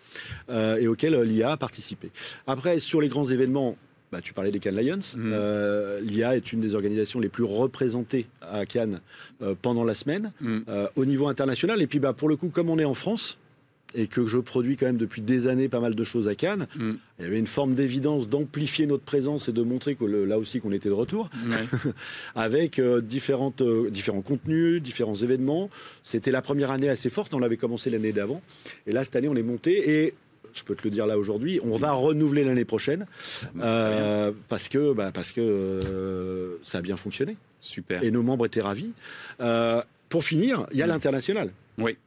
euh, 0.49 0.77
et 0.77 0.87
auquel 0.87 1.19
l'IA 1.21 1.51
a 1.51 1.57
participé. 1.57 2.11
Après, 2.45 2.79
sur 2.79 3.01
les 3.01 3.07
grands 3.07 3.25
événements, 3.25 3.77
bah, 4.11 4.21
tu 4.21 4.33
parlais 4.33 4.51
des 4.51 4.59
Cannes 4.59 4.75
Lions. 4.77 4.99
Mhm. 5.15 5.31
Euh, 5.33 5.99
L'IA 6.01 6.35
est 6.35 6.53
une 6.53 6.61
des 6.61 6.75
organisations 6.75 7.19
les 7.19 7.29
plus 7.29 7.43
représentées 7.43 8.27
à 8.41 8.65
Cannes 8.65 9.01
euh, 9.41 9.53
pendant 9.61 9.83
la 9.83 9.93
semaine 9.93 10.31
euh, 10.69 10.87
au 10.95 11.05
niveau 11.05 11.27
international. 11.27 11.81
Et 11.81 11.87
puis, 11.87 11.99
bah, 11.99 12.13
pour 12.13 12.29
le 12.29 12.37
coup, 12.37 12.49
comme 12.49 12.69
on 12.69 12.79
est 12.79 12.85
en 12.85 12.93
France, 12.93 13.37
et 13.97 14.07
que 14.07 14.27
je 14.27 14.37
produis 14.37 14.77
quand 14.77 14.85
même 14.85 14.97
depuis 14.97 15.21
des 15.21 15.47
années 15.47 15.67
pas 15.67 15.81
mal 15.81 15.93
de 15.95 16.03
choses 16.05 16.27
à 16.29 16.35
Cannes, 16.35 16.67
Mm. 16.77 16.91
il 17.19 17.23
y 17.25 17.27
avait 17.27 17.39
une 17.39 17.47
forme 17.47 17.73
d'évidence 17.73 18.29
d'amplifier 18.29 18.85
notre 18.85 19.03
présence 19.03 19.49
et 19.49 19.51
de 19.51 19.61
montrer 19.63 19.95
que 19.95 20.05
le- 20.05 20.23
là 20.25 20.37
aussi 20.37 20.61
qu'on 20.61 20.71
était 20.71 20.87
de 20.89 20.93
retour 20.93 21.29
Ouais. 21.49 21.55
avec 22.35 22.79
euh, 22.79 23.01
différentes, 23.01 23.61
euh, 23.61 23.89
différents 23.89 24.21
contenus, 24.21 24.81
différents 24.81 25.15
événements. 25.15 25.69
C'était 26.03 26.31
la 26.31 26.41
première 26.41 26.71
année 26.71 26.87
assez 26.89 27.09
forte, 27.09 27.33
on 27.33 27.39
l'avait 27.39 27.57
commencé 27.57 27.89
l'année 27.89 28.13
d'avant. 28.13 28.41
Et 28.85 28.91
là, 28.93 29.03
cette 29.03 29.15
année, 29.15 29.27
on 29.27 29.35
est 29.35 29.43
monté 29.43 30.03
et 30.05 30.13
je 30.53 30.63
peux 30.63 30.75
te 30.75 30.83
le 30.83 30.89
dire 30.91 31.05
là 31.05 31.17
aujourd'hui, 31.17 31.59
on 31.63 31.77
va 31.77 31.91
renouveler 31.91 32.43
l'année 32.43 32.65
prochaine 32.65 33.05
euh, 33.61 34.31
parce 34.49 34.69
que, 34.69 34.93
bah, 34.93 35.11
parce 35.13 35.31
que 35.31 35.41
euh, 35.41 36.55
ça 36.63 36.79
a 36.79 36.81
bien 36.81 36.97
fonctionné 36.97 37.37
Super. 37.61 38.03
et 38.03 38.11
nos 38.11 38.23
membres 38.23 38.45
étaient 38.45 38.61
ravis. 38.61 38.91
Euh, 39.41 39.81
pour 40.09 40.23
finir, 40.23 40.65
il 40.71 40.77
y 40.77 40.81
a 40.81 40.85
Mm. 40.85 40.89
l'international. 40.89 41.51
Oui. 41.77 41.97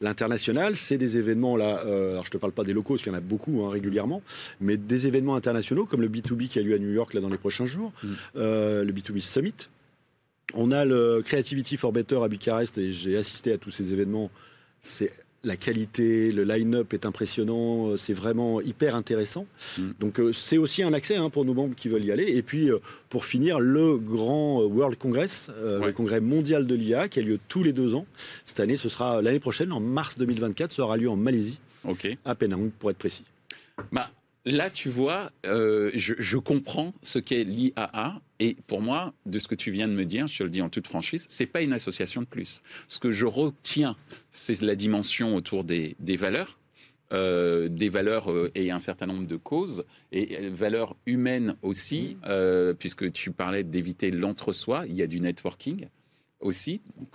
L'international, 0.00 0.76
c'est 0.76 0.98
des 0.98 1.16
événements 1.16 1.56
là. 1.56 1.82
euh, 1.86 2.12
alors 2.12 2.26
je 2.26 2.30
te 2.30 2.36
parle 2.36 2.52
pas 2.52 2.64
des 2.64 2.72
locaux, 2.72 2.94
parce 2.94 3.02
qu'il 3.02 3.12
y 3.12 3.14
en 3.14 3.18
a 3.18 3.22
beaucoup 3.22 3.64
hein, 3.64 3.70
régulièrement, 3.70 4.22
mais 4.60 4.76
des 4.76 5.06
événements 5.06 5.34
internationaux 5.36 5.86
comme 5.86 6.00
le 6.02 6.08
B2B 6.08 6.48
qui 6.48 6.58
a 6.58 6.62
lieu 6.62 6.74
à 6.74 6.78
New 6.78 6.92
York 6.92 7.14
là 7.14 7.20
dans 7.20 7.28
les 7.30 7.38
prochains 7.38 7.66
jours, 7.66 7.92
Mm. 8.02 8.08
euh, 8.36 8.84
le 8.84 8.92
B2B 8.92 9.20
Summit. 9.20 9.54
On 10.54 10.70
a 10.72 10.84
le 10.84 11.22
Creativity 11.24 11.76
for 11.76 11.92
Better 11.92 12.16
à 12.22 12.28
Bucarest 12.28 12.76
et 12.76 12.92
j'ai 12.92 13.16
assisté 13.16 13.52
à 13.52 13.58
tous 13.58 13.70
ces 13.70 13.92
événements. 13.92 14.30
C'est 14.82 15.12
la 15.44 15.56
qualité, 15.56 16.30
le 16.30 16.44
line-up 16.44 16.94
est 16.94 17.04
impressionnant, 17.04 17.88
euh, 17.88 17.96
c'est 17.96 18.12
vraiment 18.12 18.60
hyper 18.60 18.94
intéressant. 18.94 19.46
Mm. 19.78 19.82
Donc 19.98 20.20
euh, 20.20 20.32
c'est 20.32 20.58
aussi 20.58 20.82
un 20.82 20.92
accès 20.92 21.16
hein, 21.16 21.30
pour 21.30 21.44
nos 21.44 21.54
membres 21.54 21.74
qui 21.74 21.88
veulent 21.88 22.04
y 22.04 22.12
aller. 22.12 22.24
Et 22.36 22.42
puis 22.42 22.70
euh, 22.70 22.78
pour 23.08 23.24
finir, 23.24 23.58
le 23.58 23.96
grand 23.96 24.62
World 24.62 24.96
Congress, 24.98 25.48
euh, 25.50 25.80
Ouais. 25.80 25.86
le 25.88 25.92
congrès 25.92 26.20
mondial 26.20 26.66
de 26.66 26.74
l'IA 26.74 27.08
qui 27.08 27.18
a 27.18 27.22
lieu 27.22 27.40
tous 27.48 27.62
les 27.62 27.72
deux 27.72 27.94
ans. 27.94 28.06
Cette 28.46 28.60
année, 28.60 28.76
ce 28.76 28.88
sera 28.88 29.20
l'année 29.22 29.40
prochaine, 29.40 29.72
en 29.72 29.80
mars 29.80 30.16
2024, 30.18 30.72
ça 30.72 30.82
aura 30.82 30.96
lieu 30.96 31.10
en 31.10 31.16
Malaisie, 31.16 31.58
Ok. 31.84 32.06
à 32.24 32.34
Penang 32.34 32.70
pour 32.78 32.90
être 32.90 32.98
précis. 32.98 33.24
Bah, 33.90 34.10
là, 34.44 34.70
tu 34.70 34.88
vois, 34.88 35.30
euh, 35.46 35.90
je, 35.94 36.14
je 36.18 36.36
comprends 36.36 36.94
ce 37.02 37.18
qu'est 37.18 37.44
l'IAA. 37.44 38.20
Et 38.40 38.56
pour 38.66 38.80
moi, 38.82 39.14
de 39.26 39.38
ce 39.38 39.46
que 39.48 39.54
tu 39.54 39.70
viens 39.70 39.86
de 39.88 39.92
me 39.94 40.04
dire, 40.04 40.26
je 40.26 40.38
te 40.38 40.42
le 40.42 40.50
dis 40.50 40.62
en 40.62 40.68
toute 40.68 40.88
franchise, 40.88 41.26
c'est 41.28 41.46
pas 41.46 41.62
une 41.62 41.72
association 41.72 42.22
de 42.22 42.26
plus. 42.26 42.62
Ce 42.88 42.98
que 42.98 43.10
je 43.12 43.24
retiens, 43.26 43.96
c'est 44.32 44.60
la 44.62 44.74
dimension 44.74 45.36
autour 45.36 45.62
des, 45.64 45.96
des 46.00 46.16
valeurs. 46.16 46.58
euh, 47.12 47.68
des 47.68 47.90
valeurs 47.90 48.30
euh, 48.32 48.50
et 48.54 48.70
un 48.70 48.78
certain 48.78 49.04
nombre 49.06 49.26
de 49.26 49.36
causes 49.36 49.84
et 50.12 50.38
euh, 50.46 50.50
valeurs 50.50 50.96
humaines 51.04 51.56
aussi, 51.60 52.16
euh, 52.26 52.72
puisque 52.72 53.12
tu 53.12 53.30
parlais 53.32 53.64
d'éviter 53.64 54.10
l'entre-soi, 54.10 54.84
il 54.88 54.94
y 54.96 55.02
a 55.02 55.06
du 55.06 55.20
networking 55.20 55.88
aussi. 56.40 56.80
Donc, 56.96 57.08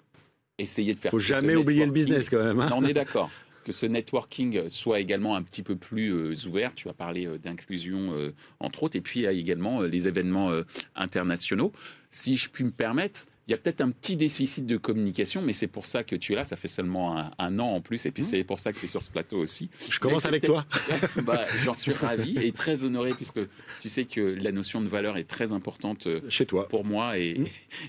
essayer 0.60 0.94
de 0.94 1.00
faire. 1.00 1.10
Faut 1.10 1.18
jamais 1.20 1.56
oublier 1.56 1.86
le 1.86 1.92
business 1.92 2.30
quand 2.30 2.44
même. 2.44 2.60
hein. 2.60 2.70
non, 2.70 2.78
on 2.78 2.86
est 2.86 2.94
d'accord. 2.94 3.32
Que 3.68 3.74
ce 3.74 3.86
networking 3.86 4.70
soit 4.70 5.02
également 5.02 5.36
un 5.36 5.44
petit 5.44 5.62
peu 5.62 5.76
plus 5.76 6.14
euh, 6.14 6.34
ouvert. 6.48 6.74
Tu 6.74 6.88
as 6.88 6.94
parlé 6.94 7.26
euh, 7.28 7.38
d'inclusion, 7.38 8.14
euh, 8.14 8.34
entre 8.62 8.84
autres. 8.84 8.96
Et 8.96 9.02
puis, 9.02 9.20
il 9.20 9.24
y 9.24 9.28
a 9.28 9.34
également 9.34 9.82
les 9.82 10.08
événements 10.08 10.50
internationaux. 10.96 11.74
Si 12.10 12.38
je 12.38 12.50
puis 12.50 12.64
me 12.64 12.72
permettre, 12.72 13.26
il 13.48 13.52
y 13.52 13.54
a 13.54 13.58
peut-être 13.58 13.82
un 13.82 13.92
petit 13.92 14.16
déficit 14.16 14.66
de 14.66 14.78
communication, 14.78 15.42
mais 15.42 15.52
c'est 15.52 15.68
pour 15.68 15.86
ça 15.86 16.06
que 16.06 16.16
tu 16.16 16.32
es 16.32 16.36
là. 16.38 16.46
Ça 16.46 16.56
fait 16.56 16.70
seulement 16.70 17.18
un, 17.18 17.32
un 17.40 17.60
an 17.60 17.68
en 17.68 17.82
plus. 17.82 18.06
Et 18.06 18.12
puis, 18.12 18.24
c'est 18.24 18.44
pour 18.46 18.60
ça 18.60 18.72
que 18.72 18.80
tu 18.80 18.86
es 18.86 18.90
sur 18.90 19.02
ce 19.02 19.12
plateau 19.12 19.38
aussi. 19.38 19.70
Je 19.90 20.00
commence 20.00 20.26
avec 20.26 20.46
toi. 20.46 20.66
bah, 21.24 21.46
J'en 21.66 21.74
suis 21.74 21.92
ravi 21.92 22.38
et 22.38 22.54
très 22.54 22.86
honoré, 22.86 23.12
puisque 23.14 23.42
tu 23.82 23.90
sais 23.90 24.06
que 24.06 24.22
la 24.22 24.54
notion 24.54 24.80
de 24.82 24.88
valeur 24.88 25.18
est 25.18 25.26
très 25.26 25.52
importante 25.52 26.08
Chez 26.30 26.46
toi. 26.46 26.70
pour 26.70 26.86
moi 26.86 27.18
et, 27.18 27.38
Mm. 27.40 27.46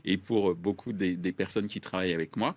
et 0.06 0.16
pour 0.16 0.54
beaucoup 0.56 0.92
des, 0.92 1.14
des 1.14 1.32
personnes 1.32 1.68
qui 1.68 1.80
travaillent 1.80 2.14
avec 2.14 2.36
moi. 2.36 2.56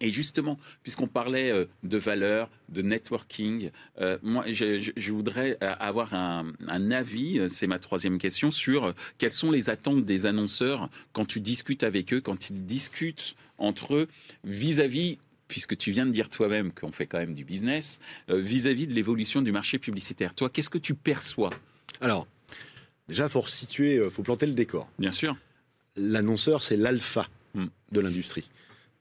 Et 0.00 0.10
justement, 0.10 0.58
puisqu'on 0.82 1.08
parlait 1.08 1.50
euh, 1.50 1.66
de 1.82 1.98
valeur, 1.98 2.50
de 2.68 2.82
networking, 2.82 3.70
euh, 4.00 4.18
moi, 4.22 4.44
je, 4.48 5.12
voudrais 5.12 5.58
avoir 5.60 6.14
un, 6.14 6.52
avis, 6.90 7.40
c'est 7.48 7.66
ma 7.66 7.78
troisième 7.78 8.18
question, 8.18 8.50
sur 8.50 8.94
quelles 9.18 9.32
sont 9.32 9.50
les 9.50 9.70
attentes 9.70 10.04
des 10.04 10.26
annonceurs 10.26 10.88
quand 11.12 11.26
tu 11.26 11.40
discutes 11.40 11.82
avec 11.82 12.12
eux, 12.12 12.20
quand 12.20 12.50
ils 12.50 12.66
discutent 12.66 13.34
entre 13.58 13.94
eux 13.94 14.08
vis-à-vis 14.44 15.18
puisque 15.48 15.78
tu 15.78 15.92
viens 15.92 16.04
de 16.04 16.10
dire 16.10 16.28
toi-même 16.28 16.72
qu'on 16.72 16.92
fait 16.92 17.06
quand 17.06 17.18
même 17.18 17.34
du 17.34 17.42
business, 17.42 18.00
vis-à-vis 18.28 18.86
de 18.86 18.92
l'évolution 18.92 19.40
du 19.40 19.50
marché 19.50 19.78
publicitaire. 19.78 20.34
Toi, 20.34 20.50
qu'est-ce 20.50 20.68
que 20.68 20.76
tu 20.76 20.94
perçois? 20.94 21.50
Alors, 22.02 22.26
déjà, 23.08 23.24
il 23.24 23.30
faut 23.30 23.42
faut 24.10 24.22
planter 24.22 24.44
le 24.44 24.52
décor. 24.52 24.90
Bien 24.98 25.10
sûr. 25.10 25.38
L'annonceur, 25.96 26.62
c'est 26.62 26.76
l'alpha 26.76 27.28
hmm. 27.54 27.68
de 27.92 28.00
l'industrie 28.00 28.50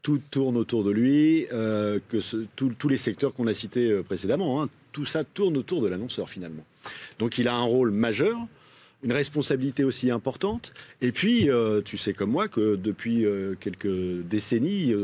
tout 0.08 0.22
tourne 0.32 0.56
autour 0.56 0.86
de 0.86 0.92
lui, 0.92 1.48
euh, 1.52 2.00
que 2.08 2.20
tous 2.56 2.88
les 2.88 2.96
secteurs 2.96 3.34
qu'on 3.34 3.46
a 3.46 3.54
cités 3.54 3.92
euh, 3.92 4.04
précédemment, 4.04 4.62
hein, 4.62 4.70
tout 4.94 5.04
ça 5.04 5.26
tourne 5.26 5.58
autour 5.58 5.82
de 5.82 5.90
l'annonceur 5.90 6.30
finalement. 6.30 6.64
Donc 7.20 7.38
il 7.38 7.50
a 7.50 7.54
un 7.54 7.64
rôle 7.64 7.92
majeur, 7.92 8.38
une 9.04 9.12
responsabilité 9.12 9.84
aussi 9.84 10.10
importante, 10.10 10.72
et 11.02 11.12
puis 11.12 11.50
euh, 11.50 11.82
tu 11.82 11.98
sais 11.98 12.14
comme 12.14 12.32
moi 12.32 12.48
que 12.48 12.78
depuis 12.78 13.26
quelques 13.60 14.24
décennies, 14.30 14.96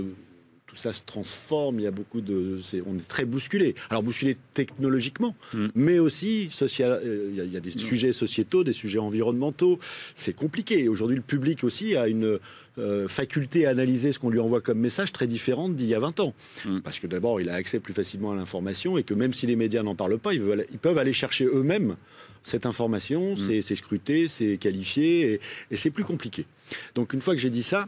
tout 0.74 0.82
ça 0.82 0.94
se 0.94 1.02
transforme, 1.06 1.80
il 1.80 1.84
y 1.84 1.88
a 1.88 1.92
beaucoup 1.92 2.22
de... 2.22 2.60
on 2.86 2.98
est 2.98 3.08
très 3.08 3.26
bousculé. 3.26 3.76
Alors 3.90 4.04
bousculé 4.04 4.38
technologiquement, 4.54 5.36
mm. 5.54 5.68
mais 5.76 6.00
aussi 6.00 6.50
social, 6.52 7.02
il 7.06 7.36
y 7.36 7.58
a, 7.58 7.60
des 7.60 7.72
mm. 7.72 7.80
sujets 7.80 8.14
sociétaux, 8.14 8.64
des 8.64 8.74
sujets 8.74 9.00
environnementaux, 9.00 9.80
c'est 10.16 10.36
compliqué. 10.36 10.88
Aujourd'hui 10.88 11.18
le 11.18 11.22
public 11.22 11.64
aussi 11.64 11.96
a 11.96 12.08
une 12.08 12.40
euh, 12.80 13.08
faculté 13.08 13.68
à 13.68 13.70
analyser 13.70 14.12
ce 14.12 14.18
qu'on 14.18 14.32
lui 14.32 14.40
envoie 14.40 14.60
comme 14.60 14.80
message 14.80 15.12
très 15.12 15.28
différente 15.28 15.76
d'il 15.76 15.86
y 15.86 15.94
a 15.94 16.00
20 16.00 16.20
ans. 16.22 16.34
Hmm. 16.66 16.80
Parce 16.80 16.98
que 16.98 17.06
d'abord, 17.06 17.40
il 17.40 17.50
a 17.50 17.54
accès 17.54 17.80
plus 17.80 17.94
facilement 17.94 18.32
à 18.32 18.36
l'information 18.36 18.98
et 18.98 19.04
que 19.04 19.14
même 19.14 19.32
si 19.32 19.46
les 19.46 19.56
médias 19.56 19.84
n'en 19.84 19.94
parlent 19.94 20.18
pas, 20.18 20.34
ils, 20.34 20.42
peuvent 20.82 20.98
aller 20.98 21.14
chercher 21.14 21.46
eux-mêmes 21.46 21.98
cette 22.44 22.66
information, 22.66 23.36
c'est 23.38 23.76
scruté, 23.76 24.28
c'est 24.28 24.58
qualifié 24.58 25.40
et, 25.70 25.78
c'est 25.78 25.92
plus 25.92 26.04
compliqué. 26.04 26.46
Donc 26.96 27.14
une 27.14 27.22
fois 27.22 27.36
que 27.36 27.40
j'ai 27.40 27.52
dit 27.52 27.64
ça, 27.64 27.88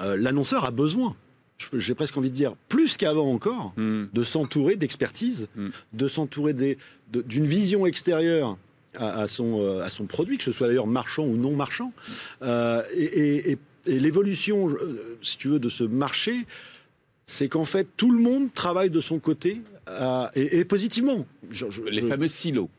euh, 0.00 0.16
l'annonceur 0.16 0.64
a 0.64 0.72
besoin 0.72 1.14
j'ai 1.72 1.94
presque 1.94 2.16
envie 2.16 2.30
de 2.30 2.34
dire, 2.34 2.54
plus 2.68 2.96
qu'avant 2.96 3.32
encore, 3.32 3.72
hmm. 3.76 4.06
de 4.12 4.22
s'entourer 4.22 4.76
d'expertise, 4.76 5.48
de 5.92 6.08
s'entourer 6.08 6.54
d'une 7.12 7.46
vision 7.46 7.86
extérieure 7.86 8.58
à, 8.94 9.26
son, 9.26 9.60
euh, 9.60 9.82
à 9.82 9.88
son 9.88 10.06
produit, 10.06 10.38
que 10.38 10.44
ce 10.44 10.52
soit 10.52 10.68
d'ailleurs 10.68 10.86
marchand 10.86 11.24
ou 11.24 11.36
non 11.36 11.54
marchand, 11.54 11.92
et, 12.42 13.58
et 13.86 13.98
l'évolution, 13.98 14.68
euh, 14.68 15.18
si 15.22 15.36
tu 15.36 15.48
veux, 15.48 15.58
de 15.58 15.68
ce 15.68 15.84
marché, 15.84 16.46
c'est 17.26 17.48
qu'en 17.48 17.64
fait, 17.64 17.86
tout 17.96 18.10
le 18.10 18.20
monde 18.20 18.52
travaille 18.52 18.90
de 18.90 19.00
son 19.00 19.18
côté, 19.18 19.60
et, 20.34 20.64
positivement. 20.64 21.26
Les 21.90 22.02
fameux 22.02 22.28
silos. 22.28 22.70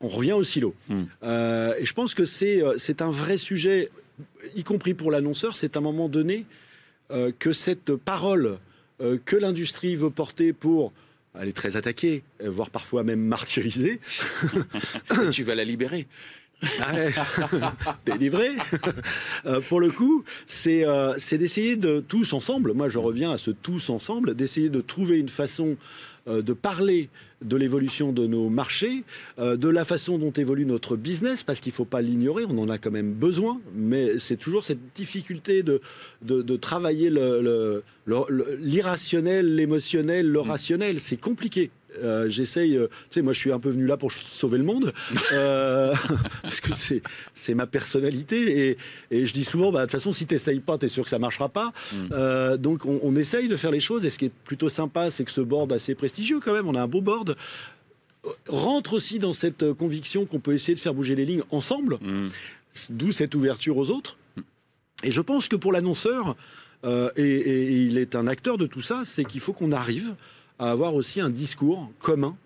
On 0.00 0.08
revient 0.08 0.34
au 0.34 0.44
silo. 0.44 0.74
Hmm. 0.88 1.04
Euh, 1.24 1.74
et 1.78 1.84
je 1.84 1.92
pense 1.92 2.14
que 2.14 2.22
euh, 2.22 2.74
c'est 2.78 3.02
un 3.02 3.10
vrai 3.10 3.36
sujet, 3.36 3.90
y 4.54 4.62
compris 4.62 4.94
pour 4.94 5.10
l'annonceur, 5.10 5.56
c'est 5.56 5.76
à 5.76 5.80
un 5.80 5.82
moment 5.82 6.08
donné 6.08 6.46
que 7.38 7.52
cette 7.52 7.94
parole 7.96 8.58
que 8.98 9.36
l'industrie 9.36 9.96
veut 9.96 10.10
porter 10.10 10.52
pour 10.52 10.92
elle 11.40 11.48
est 11.48 11.52
très 11.52 11.76
attaquée, 11.76 12.24
voire 12.44 12.70
parfois 12.70 13.04
même 13.04 13.20
martyrisée. 13.20 14.00
tu 15.30 15.44
vas 15.44 15.54
la 15.54 15.64
libérer. 15.64 16.08
délivré. 18.06 18.50
euh, 19.46 19.60
pour 19.60 19.80
le 19.80 19.90
coup, 19.90 20.24
c'est 20.46 20.84
euh, 20.84 21.14
d'essayer 21.32 21.76
de 21.76 22.00
tous 22.00 22.32
ensemble, 22.32 22.72
moi 22.72 22.88
je 22.88 22.98
reviens 22.98 23.32
à 23.32 23.38
ce 23.38 23.50
tous 23.50 23.90
ensemble, 23.90 24.34
d'essayer 24.34 24.68
de 24.68 24.80
trouver 24.80 25.18
une 25.18 25.28
façon 25.28 25.76
euh, 25.76 25.76
de 26.28 26.52
parler 26.52 27.08
de 27.44 27.56
l'évolution 27.56 28.12
de 28.12 28.26
nos 28.26 28.48
marchés, 28.48 29.04
euh, 29.38 29.56
de 29.56 29.68
la 29.68 29.84
façon 29.84 30.18
dont 30.18 30.32
évolue 30.32 30.66
notre 30.66 30.96
business, 30.96 31.44
parce 31.44 31.60
qu'il 31.60 31.70
ne 31.72 31.76
faut 31.76 31.84
pas 31.84 32.02
l'ignorer, 32.02 32.44
on 32.48 32.58
en 32.58 32.68
a 32.68 32.78
quand 32.78 32.90
même 32.90 33.12
besoin, 33.12 33.60
mais 33.74 34.18
c'est 34.18 34.36
toujours 34.36 34.64
cette 34.64 34.80
difficulté 34.94 35.62
de, 35.62 35.80
de, 36.22 36.42
de 36.42 36.56
travailler 36.56 37.10
l'irrationnel, 38.60 39.46
le, 39.46 39.54
l'émotionnel, 39.54 40.26
le 40.28 40.40
mm. 40.40 40.48
rationnel, 40.48 41.00
c'est 41.00 41.16
compliqué. 41.16 41.70
Euh, 41.96 42.28
j'essaye, 42.28 42.76
euh, 42.76 42.88
tu 43.10 43.14
sais, 43.14 43.22
moi 43.22 43.32
je 43.32 43.38
suis 43.38 43.52
un 43.52 43.58
peu 43.58 43.70
venu 43.70 43.86
là 43.86 43.96
pour 43.96 44.12
sauver 44.12 44.58
le 44.58 44.64
monde, 44.64 44.92
euh, 45.32 45.94
parce 46.42 46.60
que 46.60 46.74
c'est 46.74 47.02
c'est 47.34 47.54
ma 47.54 47.66
personnalité 47.66 48.68
et, 48.68 48.78
et 49.10 49.26
je 49.26 49.32
dis 49.32 49.44
souvent, 49.44 49.72
bah 49.72 49.80
de 49.80 49.84
toute 49.86 49.92
façon 49.92 50.12
si 50.12 50.26
t'essayes 50.26 50.60
pas, 50.60 50.76
t'es 50.76 50.88
sûr 50.88 51.04
que 51.04 51.10
ça 51.10 51.18
marchera 51.18 51.48
pas. 51.48 51.72
Mm. 51.92 52.56
donc 52.58 52.84
on, 52.84 53.00
on, 53.02 53.16
essaye 53.16 53.48
de 53.48 53.56
faire 53.56 53.70
les 53.70 53.80
choses 53.80 54.04
et 54.04 54.10
ce 54.10 54.18
qui 54.18 54.26
est 54.26 54.32
plutôt 54.44 54.68
sympa, 54.68 55.10
c'est 55.10 55.24
que 55.24 55.30
ce 55.30 55.40
board 55.40 55.72
assez 55.72 55.94
prestigieux 55.94 56.40
quand 56.40 56.52
même, 56.52 56.68
on 56.68 56.74
a 56.74 56.82
un 56.82 56.88
beau 56.88 57.00
board 57.00 57.36
rentre 58.48 58.92
aussi 58.92 59.18
dans 59.18 59.32
cette 59.32 59.72
conviction 59.72 60.26
qu'on 60.26 60.40
peut 60.40 60.52
essayer 60.52 60.74
de 60.74 60.80
faire 60.80 60.92
bouger 60.92 61.14
les 61.14 61.24
lignes 61.24 61.44
ensemble, 61.50 61.98
mm. 62.00 62.28
d'où 62.90 63.12
cette 63.12 63.34
ouverture 63.34 63.76
aux 63.78 63.90
autres. 63.90 64.18
Et 65.02 65.10
je 65.10 65.20
pense 65.20 65.48
que 65.48 65.56
pour 65.56 65.72
l'annonceur, 65.72 66.36
et, 66.84 67.22
et, 67.22 67.72
il 67.82 67.98
est 67.98 68.14
un 68.14 68.26
acteur 68.26 68.58
de 68.58 68.66
tout 68.66 68.82
ça, 68.82 69.02
c'est 69.04 69.24
qu'il 69.24 69.40
faut 69.40 69.52
qu'on 69.52 69.72
arrive 69.72 70.14
à 70.58 70.70
avoir 70.70 70.94
aussi 70.94 71.20
un 71.20 71.30
discours 71.30 71.90
commun, 72.00 72.36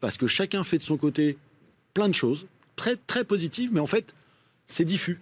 parce 0.00 0.16
que 0.16 0.26
chacun 0.26 0.62
fait 0.62 0.78
de 0.78 0.82
son 0.82 0.96
côté 0.96 1.36
plein 1.94 2.08
de 2.08 2.14
choses, 2.14 2.46
très, 2.76 2.96
très 2.96 3.24
positives, 3.24 3.70
mais 3.72 3.80
en 3.80 3.86
fait, 3.86 4.14
c'est 4.66 4.84
diffus. 4.84 5.20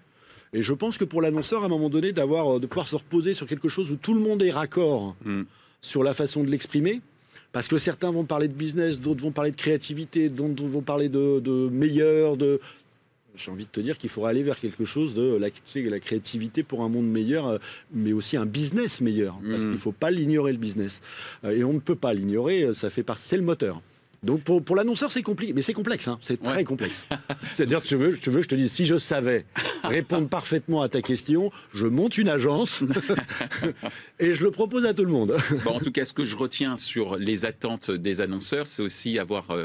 Et 0.53 0.63
je 0.63 0.73
pense 0.73 0.97
que 0.97 1.05
pour 1.05 1.21
l'annonceur, 1.21 1.63
à 1.63 1.67
un 1.67 1.69
moment 1.69 1.91
donné, 1.91 2.13
d'avoir, 2.13 2.61
de 2.61 2.67
pouvoir 2.67 2.89
se 2.89 2.97
reposer 2.97 3.35
sur 3.35 3.47
quelque 3.47 3.69
chose 3.69 3.91
où 3.91 3.97
tout 3.97 4.15
le 4.15 4.21
monde 4.21 4.43
est 4.43 4.51
raccord 4.51 5.15
hmm. 5.25 5.43
sur 5.81 6.03
la 6.03 6.15
façon 6.15 6.43
de 6.43 6.49
l'exprimer, 6.49 7.01
parce 7.53 7.69
que 7.69 7.79
certains 7.79 8.11
vont 8.11 8.25
parler 8.25 8.49
de 8.49 8.55
business, 8.55 9.01
d'autres 9.01 9.23
vont 9.23 9.33
parler 9.33 9.51
de 9.51 9.57
créativité, 9.57 10.29
d'autres 10.29 10.65
vont 10.65 10.83
parler 10.83 11.09
de, 11.09 11.41
de 11.41 11.69
meilleur, 11.71 12.37
de, 12.37 12.61
j'ai 13.39 13.51
envie 13.51 13.65
de 13.65 13.71
te 13.71 13.81
dire 13.81 13.97
qu'il 13.99 14.11
faudra 14.11 14.31
aller 14.31 14.43
vers 14.43 14.59
quelque 14.59 14.85
chose 14.85 15.15
de 15.15 15.37
la, 15.37 15.49
la 15.91 16.01
créativité 16.01 16.63
pour 16.63 16.83
un 16.83 16.89
monde 16.89 17.09
meilleur, 17.09 17.47
euh, 17.47 17.59
mais 17.93 18.13
aussi 18.13 18.37
un 18.37 18.47
business 18.47 19.01
meilleur. 19.01 19.35
Parce 19.35 19.59
mm. 19.59 19.67
qu'il 19.67 19.71
ne 19.71 19.77
faut 19.77 19.93
pas 19.93 20.11
l'ignorer, 20.11 20.53
le 20.53 20.59
business. 20.59 21.01
Euh, 21.45 21.57
et 21.57 21.65
on 21.65 21.73
ne 21.73 21.79
peut 21.79 21.95
pas 21.95 22.13
l'ignorer, 22.15 22.65
euh, 22.65 22.75
ça 22.75 22.91
fait 22.91 23.03
partie, 23.05 23.27
c'est 23.27 23.37
le 23.37 23.43
moteur. 23.43 23.81
Donc 24.25 24.41
pour, 24.41 24.61
pour 24.65 24.75
l'annonceur, 24.75 25.13
c'est 25.13 25.23
compliqué, 25.23 25.53
mais 25.53 25.63
c'est 25.63 25.73
complexe, 25.73 26.09
hein. 26.09 26.19
c'est 26.21 26.43
très 26.43 26.65
complexe. 26.65 27.07
C'est-à-dire, 27.55 27.81
tu 27.81 27.95
veux, 27.95 28.19
tu 28.19 28.31
veux, 28.31 28.43
je 28.43 28.49
te 28.49 28.57
dis, 28.57 28.69
si 28.69 28.85
je 28.85 28.99
savais 28.99 29.47
répondre 29.85 30.29
parfaitement 30.29 30.83
à 30.83 30.89
ta 30.89 31.03
question, 31.03 31.53
je 31.73 31.87
monte 31.87 32.19
une 32.19 32.29
agence 32.29 32.83
et 34.19 34.35
je 34.35 34.43
le 34.43 34.51
propose 34.51 34.85
à 34.87 34.95
tout 34.95 35.05
le 35.05 35.13
monde. 35.13 35.37
Bon, 35.65 35.71
en 35.71 35.79
tout 35.79 35.93
cas, 35.93 36.05
ce 36.05 36.13
que 36.13 36.25
je 36.25 36.35
retiens 36.35 36.75
sur 36.75 37.17
les 37.17 37.45
attentes 37.45 37.93
des 37.93 38.21
annonceurs, 38.21 38.67
c'est 38.67 38.83
aussi 38.83 39.21
avoir, 39.21 39.57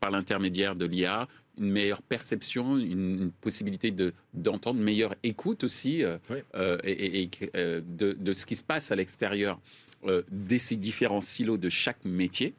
par 0.00 0.10
l'intermédiaire 0.10 0.76
de 0.76 0.86
l'IA, 0.86 1.28
une 1.60 1.70
meilleure 1.70 2.02
perception, 2.02 2.78
une, 2.78 3.30
possibilité 3.40 3.90
de 3.90 4.12
d'entendre, 4.34 4.78
une 4.78 4.84
meilleure 4.84 5.14
écoute 5.22 5.62
aussi 5.62 6.02
euh, 6.02 6.18
euh, 6.54 6.78
et, 6.84 7.30
euh, 7.54 7.80
de, 7.86 8.12
de, 8.14 8.32
ce 8.32 8.46
qui 8.46 8.56
se 8.56 8.62
passe 8.62 8.90
à 8.90 8.96
l'extérieur 8.96 9.60
de 10.06 10.58
ces 10.58 10.76
différents 10.76 11.20
silos 11.20 11.58
de 11.58 11.68
chaque 11.68 12.02
métier, 12.06 12.54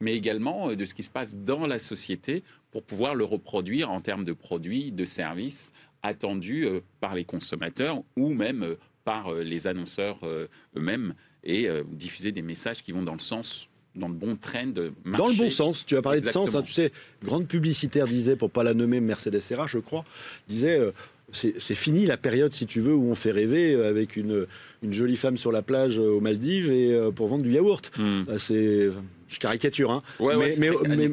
mais 0.00 0.16
également 0.16 0.74
de 0.74 0.84
ce 0.86 0.94
qui 0.94 1.02
se 1.02 1.10
passe 1.10 1.36
dans 1.36 1.66
la 1.66 1.78
société 1.78 2.42
pour 2.70 2.82
pouvoir 2.82 3.14
le 3.14 3.24
reproduire 3.24 3.90
en 3.90 4.00
termes 4.00 4.24
de 4.24 4.32
produits, 4.32 4.92
de 4.92 5.04
services 5.04 5.72
attendus 6.02 6.66
par 7.00 7.14
les 7.14 7.26
consommateurs 7.26 8.02
ou 8.16 8.30
même 8.30 8.76
par 9.04 9.34
les 9.34 9.66
annonceurs 9.66 10.20
eux-mêmes 10.24 11.12
et 11.44 11.68
diffuser 11.90 12.32
des 12.32 12.40
messages 12.40 12.82
qui 12.82 12.92
vont 12.92 13.02
dans 13.02 13.12
le 13.12 13.18
sens 13.18 13.68
dans 13.96 14.08
le 14.08 14.14
bon 14.14 14.36
trend 14.36 14.72
marché. 15.04 15.18
Dans 15.18 15.28
le 15.28 15.34
bon 15.34 15.50
sens. 15.50 15.84
Tu 15.86 15.96
as 15.96 16.02
parlé 16.02 16.20
de 16.20 16.28
sens. 16.28 16.54
Hein, 16.54 16.62
tu 16.62 16.72
sais, 16.72 16.92
grande 17.24 17.46
publicitaire 17.46 18.06
disait, 18.06 18.36
pour 18.36 18.50
pas 18.50 18.62
la 18.62 18.74
nommer, 18.74 19.00
Mercedes 19.00 19.40
Serra, 19.40 19.66
je 19.66 19.78
crois, 19.78 20.04
disait. 20.48 20.78
Euh, 20.78 20.92
c'est 21.32 21.74
fini 21.74 22.06
la 22.06 22.16
période, 22.16 22.54
si 22.54 22.66
tu 22.66 22.80
veux, 22.80 22.94
où 22.94 23.10
on 23.10 23.16
fait 23.16 23.32
rêver 23.32 23.74
euh, 23.74 23.90
avec 23.90 24.14
une, 24.14 24.46
une 24.84 24.92
jolie 24.92 25.16
femme 25.16 25.36
sur 25.36 25.50
la 25.50 25.60
plage 25.60 25.98
euh, 25.98 26.12
aux 26.12 26.20
Maldives 26.20 26.70
et 26.70 26.96
pour 27.16 27.26
vendre 27.26 27.42
du 27.42 27.50
yaourt. 27.50 27.90
Hmm. 27.98 28.22
C'est, 28.38 28.90
je 29.28 29.38
caricature, 29.40 29.90
hein. 29.90 30.02
mais, 30.20 30.54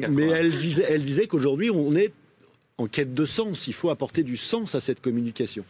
mais, 0.08 0.28
elle 0.28 0.52
disait, 0.52 0.86
elle 0.88 1.02
disait 1.02 1.26
qu'aujourd'hui, 1.26 1.70
on 1.70 1.96
est 1.96 2.12
en 2.78 2.86
quête 2.86 3.12
de 3.12 3.24
sens. 3.24 3.66
Il 3.66 3.74
faut 3.74 3.90
apporter 3.90 4.22
du 4.22 4.36
sens 4.36 4.76
à 4.76 4.80
cette 4.80 5.00
communication. 5.00 5.64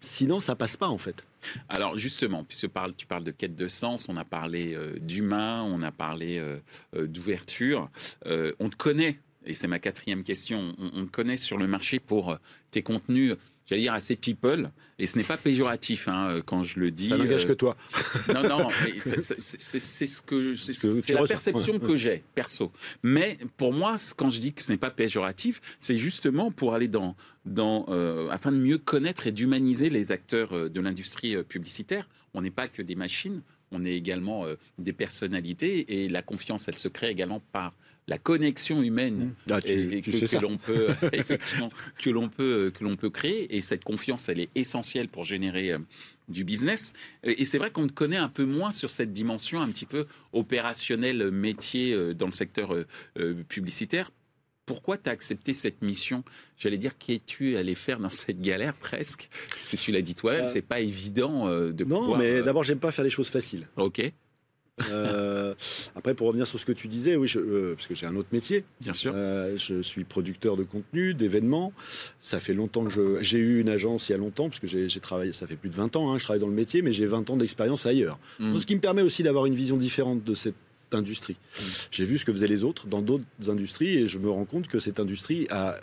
Sinon, 0.00 0.38
ça 0.38 0.54
passe 0.54 0.76
pas 0.76 0.88
en 0.88 0.98
fait. 0.98 1.24
Alors 1.68 1.96
justement, 1.96 2.44
puisque 2.44 2.68
tu 2.96 3.06
parles 3.06 3.24
de 3.24 3.30
quête 3.30 3.54
de 3.54 3.68
sens, 3.68 4.08
on 4.08 4.16
a 4.16 4.24
parlé 4.24 4.74
euh, 4.74 4.98
d'humain, 4.98 5.62
on 5.62 5.82
a 5.82 5.92
parlé 5.92 6.38
euh, 6.38 6.58
euh, 6.94 7.06
d'ouverture. 7.06 7.90
on 8.24 8.68
te 8.68 8.76
connaît, 8.76 9.18
et 9.44 9.54
c'est 9.54 9.68
ma 9.68 9.78
quatrième 9.78 10.22
question, 10.22 10.74
on, 10.78 11.06
te 11.06 11.10
connaît 11.10 11.36
sur 11.36 11.58
le 11.58 11.66
marché 11.66 11.98
pour 11.98 12.38
tes 12.70 12.82
contenus 12.82 13.36
j'allais 13.72 13.82
dire 13.82 13.94
assez 13.94 14.16
people, 14.16 14.70
et 14.98 15.06
ce 15.06 15.16
n'est 15.16 15.24
pas 15.24 15.36
péjoratif 15.36 16.08
hein, 16.08 16.40
quand 16.44 16.62
je 16.62 16.78
le 16.78 16.90
dis. 16.90 17.08
Ça 17.08 17.16
n'engage 17.16 17.46
que 17.46 17.52
toi. 17.52 17.76
Non, 18.34 18.42
non, 18.42 18.68
c'est 19.02 19.80
ce 19.80 20.22
que 20.22 20.54
c'est 20.54 21.14
la 21.14 21.24
perception 21.24 21.78
que 21.78 21.96
j'ai 21.96 22.22
perso. 22.34 22.70
Mais 23.02 23.38
pour 23.56 23.72
moi, 23.72 23.96
quand 24.16 24.28
je 24.28 24.40
dis 24.40 24.52
que 24.52 24.62
ce 24.62 24.70
n'est 24.70 24.78
pas 24.78 24.90
péjoratif, 24.90 25.60
c'est 25.80 25.96
justement 25.96 26.50
pour 26.50 26.74
aller 26.74 26.88
dans 26.88 27.16
dans 27.44 27.86
euh, 27.88 28.28
afin 28.30 28.52
de 28.52 28.58
mieux 28.58 28.78
connaître 28.78 29.26
et 29.26 29.32
d'humaniser 29.32 29.90
les 29.90 30.12
acteurs 30.12 30.56
euh, 30.56 30.68
de 30.68 30.80
l'industrie 30.80 31.34
euh, 31.34 31.42
publicitaire. 31.42 32.08
On 32.34 32.42
n'est 32.42 32.50
pas 32.50 32.68
que 32.68 32.82
des 32.82 32.94
machines, 32.94 33.42
on 33.72 33.84
est 33.84 33.94
également 33.94 34.46
des 34.78 34.92
personnalités 34.92 36.02
et 36.02 36.08
la 36.08 36.22
confiance, 36.22 36.68
elle 36.68 36.78
se 36.78 36.88
crée 36.88 37.10
également 37.10 37.40
par 37.52 37.74
la 38.08 38.18
connexion 38.18 38.82
humaine 38.82 39.34
ah, 39.50 39.60
que, 39.60 40.40
l'on 40.40 40.58
peut 40.58 40.88
effectivement 41.12 41.70
que 41.98 42.10
l'on 42.10 42.28
peut 42.28 42.72
que 42.76 42.82
l'on 42.82 42.96
peut 42.96 43.10
créer 43.10 43.54
et 43.54 43.60
cette 43.60 43.84
confiance 43.84 44.28
elle 44.28 44.40
est 44.40 44.50
essentielle 44.56 45.08
pour 45.08 45.24
générer 45.24 45.76
du 46.28 46.44
business. 46.44 46.92
Et 47.22 47.44
c'est 47.44 47.58
vrai 47.58 47.70
qu'on 47.70 47.88
connaît 47.88 48.16
un 48.16 48.28
peu 48.28 48.44
moins 48.44 48.70
sur 48.70 48.90
cette 48.90 49.12
dimension 49.12 49.60
un 49.60 49.68
petit 49.68 49.86
peu 49.86 50.06
opérationnelle 50.32 51.30
métier 51.30 51.92
euh, 51.92 52.14
dans 52.14 52.26
le 52.26 52.32
secteur 52.32 52.74
euh, 52.74 52.86
euh, 53.18 53.34
publicitaire. 53.48 54.10
Pourquoi 54.66 54.96
tu 54.96 55.08
as 55.08 55.12
accepté 55.12 55.52
cette 55.52 55.82
mission? 55.82 56.22
J'allais 56.56 56.78
dire, 56.78 56.96
qu'es-tu 56.96 57.56
allé 57.56 57.74
faire 57.74 57.98
dans 57.98 58.10
cette 58.10 58.40
galère 58.40 58.74
presque? 58.74 59.28
Parce 59.50 59.68
que 59.68 59.76
tu 59.76 59.92
l'as 59.92 60.02
dit 60.02 60.14
toi, 60.14 60.46
c'est 60.46 60.62
pas 60.62 60.80
évident 60.80 61.46
de 61.48 61.84
Non, 61.84 62.16
mais 62.16 62.42
d'abord, 62.42 62.64
j'aime 62.64 62.78
pas 62.78 62.92
faire 62.92 63.04
les 63.04 63.10
choses 63.10 63.28
faciles. 63.28 63.66
Ok. 63.76 64.12
Euh, 64.90 65.54
après, 65.94 66.14
pour 66.14 66.26
revenir 66.26 66.46
sur 66.46 66.58
ce 66.58 66.66
que 66.66 66.72
tu 66.72 66.88
disais, 66.88 67.16
oui, 67.16 67.30
euh, 67.36 67.74
parce 67.74 67.86
que 67.86 67.94
j'ai 67.94 68.06
un 68.06 68.16
autre 68.16 68.28
métier. 68.32 68.64
Bien 68.80 68.92
sûr. 68.92 69.12
Euh, 69.14 69.56
je 69.56 69.82
suis 69.82 70.04
producteur 70.04 70.56
de 70.56 70.62
contenu, 70.62 71.14
d'événements. 71.14 71.72
Ça 72.20 72.40
fait 72.40 72.54
longtemps 72.54 72.84
que 72.84 73.18
j'ai 73.20 73.38
eu 73.38 73.60
une 73.60 73.68
agence 73.68 74.08
il 74.08 74.12
y 74.12 74.14
a 74.14 74.18
longtemps, 74.18 74.48
parce 74.48 74.60
que 74.60 74.66
j'ai 74.66 75.00
travaillé, 75.00 75.32
ça 75.32 75.46
fait 75.46 75.56
plus 75.56 75.70
de 75.70 75.74
20 75.74 75.96
ans, 75.96 76.12
hein, 76.12 76.18
je 76.18 76.24
travaille 76.24 76.40
dans 76.40 76.48
le 76.48 76.54
métier, 76.54 76.82
mais 76.82 76.92
j'ai 76.92 77.06
20 77.06 77.30
ans 77.30 77.36
d'expérience 77.36 77.86
ailleurs. 77.86 78.18
Mm. 78.38 78.58
ce 78.58 78.66
qui 78.66 78.74
me 78.74 78.80
permet 78.80 79.02
aussi 79.02 79.22
d'avoir 79.22 79.46
une 79.46 79.54
vision 79.54 79.76
différente 79.76 80.24
de 80.24 80.34
cette 80.34 80.54
industrie. 80.94 81.34
Mm. 81.34 81.62
J'ai 81.90 82.04
vu 82.04 82.18
ce 82.18 82.24
que 82.24 82.32
faisaient 82.32 82.46
les 82.46 82.64
autres 82.64 82.86
dans 82.86 83.02
d'autres 83.02 83.24
industries 83.48 83.98
et 83.98 84.06
je 84.06 84.18
me 84.18 84.30
rends 84.30 84.44
compte 84.44 84.68
que 84.68 84.78
cette 84.78 85.00
industrie 85.00 85.46
a 85.50 85.76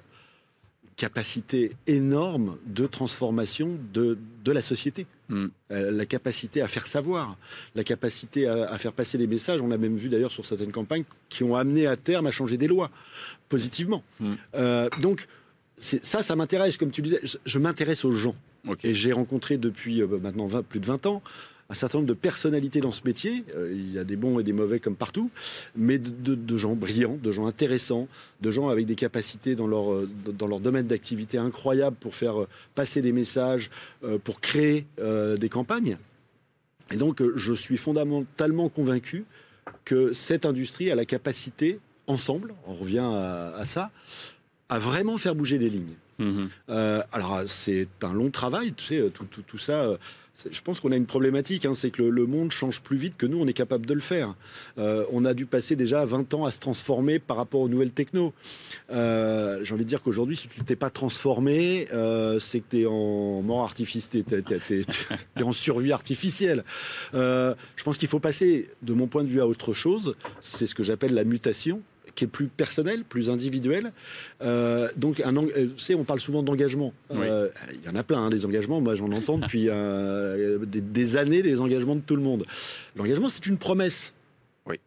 capacité 0.99 1.71
énorme 1.87 2.57
de 2.65 2.85
transformation 2.85 3.77
de, 3.93 4.17
de 4.43 4.51
la 4.51 4.61
société. 4.61 5.07
Hmm. 5.29 5.47
Euh, 5.71 5.91
la 5.91 6.05
capacité 6.05 6.61
à 6.61 6.67
faire 6.67 6.87
savoir, 6.87 7.37
la 7.73 7.85
capacité 7.85 8.49
à, 8.49 8.77
faire 8.77 8.91
passer 8.91 9.17
des 9.17 9.25
messages. 9.25 9.61
On 9.61 9.71
a 9.71 9.77
même 9.77 9.95
vu 9.95 10.09
d'ailleurs 10.09 10.33
sur 10.33 10.45
certaines 10.45 10.73
campagnes 10.73 11.05
qui 11.29 11.45
ont 11.45 11.55
amené 11.55 11.87
à 11.87 11.95
terme 11.95 12.27
à 12.27 12.31
changer 12.31 12.57
des 12.57 12.67
lois 12.67 12.91
positivement. 13.47 14.03
Hmm. 14.19 14.33
Euh, 14.55 14.89
donc 14.99 15.27
ça, 15.79 16.21
ça 16.21 16.35
m'intéresse. 16.35 16.75
Comme 16.75 16.91
tu 16.91 17.01
disais, 17.01 17.21
je, 17.45 17.59
m'intéresse 17.59 18.03
aux 18.03 18.11
gens. 18.11 18.35
Et 18.83 18.93
j'ai 18.93 19.13
rencontré 19.13 19.57
depuis 19.57 20.01
euh, 20.01 20.07
maintenant 20.21 20.49
plus 20.63 20.81
de 20.81 20.85
20 20.85 21.05
ans 21.05 21.23
un 21.69 21.75
certain 21.75 21.99
nombre 21.99 22.07
de 22.07 22.15
personnalités 22.15 22.81
dans 22.81 22.91
ce 22.91 23.01
métier. 23.05 23.43
Euh, 23.55 23.71
il 23.71 23.93
y 23.93 23.99
a 23.99 24.03
des 24.03 24.15
bons 24.15 24.39
et 24.39 24.43
des 24.43 24.53
mauvais 24.53 24.79
comme 24.79 24.95
partout, 24.95 25.29
mais 25.75 25.99
de, 25.99 26.57
gens 26.57 26.75
brillants, 26.75 27.17
de 27.21 27.31
gens 27.31 27.45
intéressants, 27.45 28.07
de 28.41 28.49
gens 28.49 28.69
avec 28.69 28.87
des 28.87 28.95
capacités 28.95 29.55
dans 29.55 29.67
leur, 29.67 29.93
euh, 29.93 30.09
dans 30.25 30.47
leur 30.47 30.59
domaine 30.59 30.87
d'activité 30.87 31.37
incroyables 31.37 31.95
pour 31.95 32.15
faire 32.15 32.41
euh, 32.41 32.47
passer 32.73 33.01
des 33.01 33.11
messages, 33.11 33.69
pour 34.23 34.41
créer 34.41 34.87
des 34.97 35.49
campagnes. 35.49 35.97
Et 36.91 36.95
donc, 36.95 37.21
je 37.35 37.53
suis 37.53 37.77
fondamentalement 37.77 38.69
convaincu 38.69 39.25
que 39.85 40.13
cette 40.13 40.45
industrie 40.45 40.89
a 40.89 40.95
la 40.95 41.05
capacité, 41.05 41.79
ensemble, 42.07 42.53
on 42.65 42.73
revient 42.73 42.99
à, 42.99 43.61
ça, 43.65 43.91
à 44.69 44.79
vraiment 44.79 45.17
faire 45.17 45.35
bouger 45.35 45.57
les 45.57 45.69
lignes. 45.69 45.95
Mmh 46.17 46.47
alors 46.67 47.43
c'est 47.47 47.87
un 48.01 48.13
long 48.13 48.29
travail, 48.29 48.73
tu 48.73 48.85
sais, 48.85 49.09
tout, 49.13 49.25
tout, 49.25 49.41
tout 49.41 49.57
ça 49.57 49.97
je 50.49 50.61
pense 50.61 50.79
qu'on 50.79 50.91
a 50.91 50.95
une 50.95 51.05
problématique, 51.05 51.65
hein, 51.65 51.73
c'est 51.73 51.89
que 51.89 52.03
le, 52.03 52.25
monde 52.25 52.51
change 52.51 52.81
plus 52.81 52.97
vite 52.97 53.17
que 53.17 53.25
nous, 53.25 53.39
on 53.39 53.47
est 53.47 53.53
capable 53.53 53.85
de 53.85 53.93
le 53.93 53.99
faire. 53.99 54.35
Euh, 54.77 55.05
on 55.11 55.25
a 55.25 55.33
dû 55.33 55.45
passer 55.45 55.75
déjà 55.75 56.05
20 56.05 56.33
ans 56.33 56.45
à 56.45 56.51
se 56.51 56.59
transformer 56.59 57.19
par 57.19 57.37
rapport 57.37 57.61
aux 57.61 57.69
nouvelles 57.69 57.91
techno. 57.91 58.33
Euh, 58.91 59.63
j'ai 59.63 59.73
envie 59.73 59.83
de 59.83 59.89
dire 59.89 60.01
qu'aujourd'hui, 60.01 60.35
si 60.35 60.47
tu 60.47 60.63
t'es 60.63 60.75
pas 60.75 60.89
transformé, 60.89 61.87
euh, 61.93 62.39
c'est 62.39 62.59
que 62.59 62.65
tu 62.69 62.81
es 62.81 62.85
en 62.85 63.41
mort 63.41 63.63
artificielle, 63.63 64.23
tu 64.25 64.83
es, 65.39 65.43
en 65.43 65.53
survie 65.53 65.91
artificielle. 65.91 66.63
je 67.13 67.83
pense 67.83 67.97
qu'il 67.97 68.07
faut 68.07 68.19
passer, 68.19 68.69
de 68.81 68.93
mon 68.93 69.07
point 69.07 69.23
de 69.23 69.29
vue, 69.29 69.41
à 69.41 69.47
autre 69.47 69.73
chose. 69.73 70.15
C'est 70.41 70.67
ce 70.67 70.75
que 70.75 70.83
j'appelle 70.83 71.13
la 71.13 71.23
mutation 71.23 71.81
qui 72.15 72.25
est 72.25 72.27
plus 72.27 72.47
personnel, 72.47 73.03
plus 73.03 73.29
individuel. 73.29 73.91
Euh, 74.41 74.89
donc, 74.97 75.19
un, 75.19 75.35
euh, 75.35 75.67
tu 75.75 75.83
sais, 75.83 75.95
on 75.95 76.03
parle 76.03 76.19
souvent 76.19 76.43
d'engagement. 76.43 76.93
Euh, 77.11 77.49
il 77.73 77.83
y 77.85 77.89
en 77.89 77.95
a 77.95 78.03
plein, 78.03 78.19
hein, 78.19 78.29
des 78.29 78.45
engagements. 78.45 78.81
Moi, 78.81 78.95
j'en 78.95 79.11
entends 79.11 79.37
depuis 79.37 79.69
des, 80.67 81.15
années, 81.17 81.41
les 81.41 81.59
engagements 81.59 81.95
de 81.95 82.01
tout 82.01 82.15
le 82.15 82.21
monde. 82.21 82.45
L'engagement, 82.95 83.29
c'est 83.29 83.45
une 83.45 83.57
promesse. 83.57 84.13
Oui. 84.65 84.79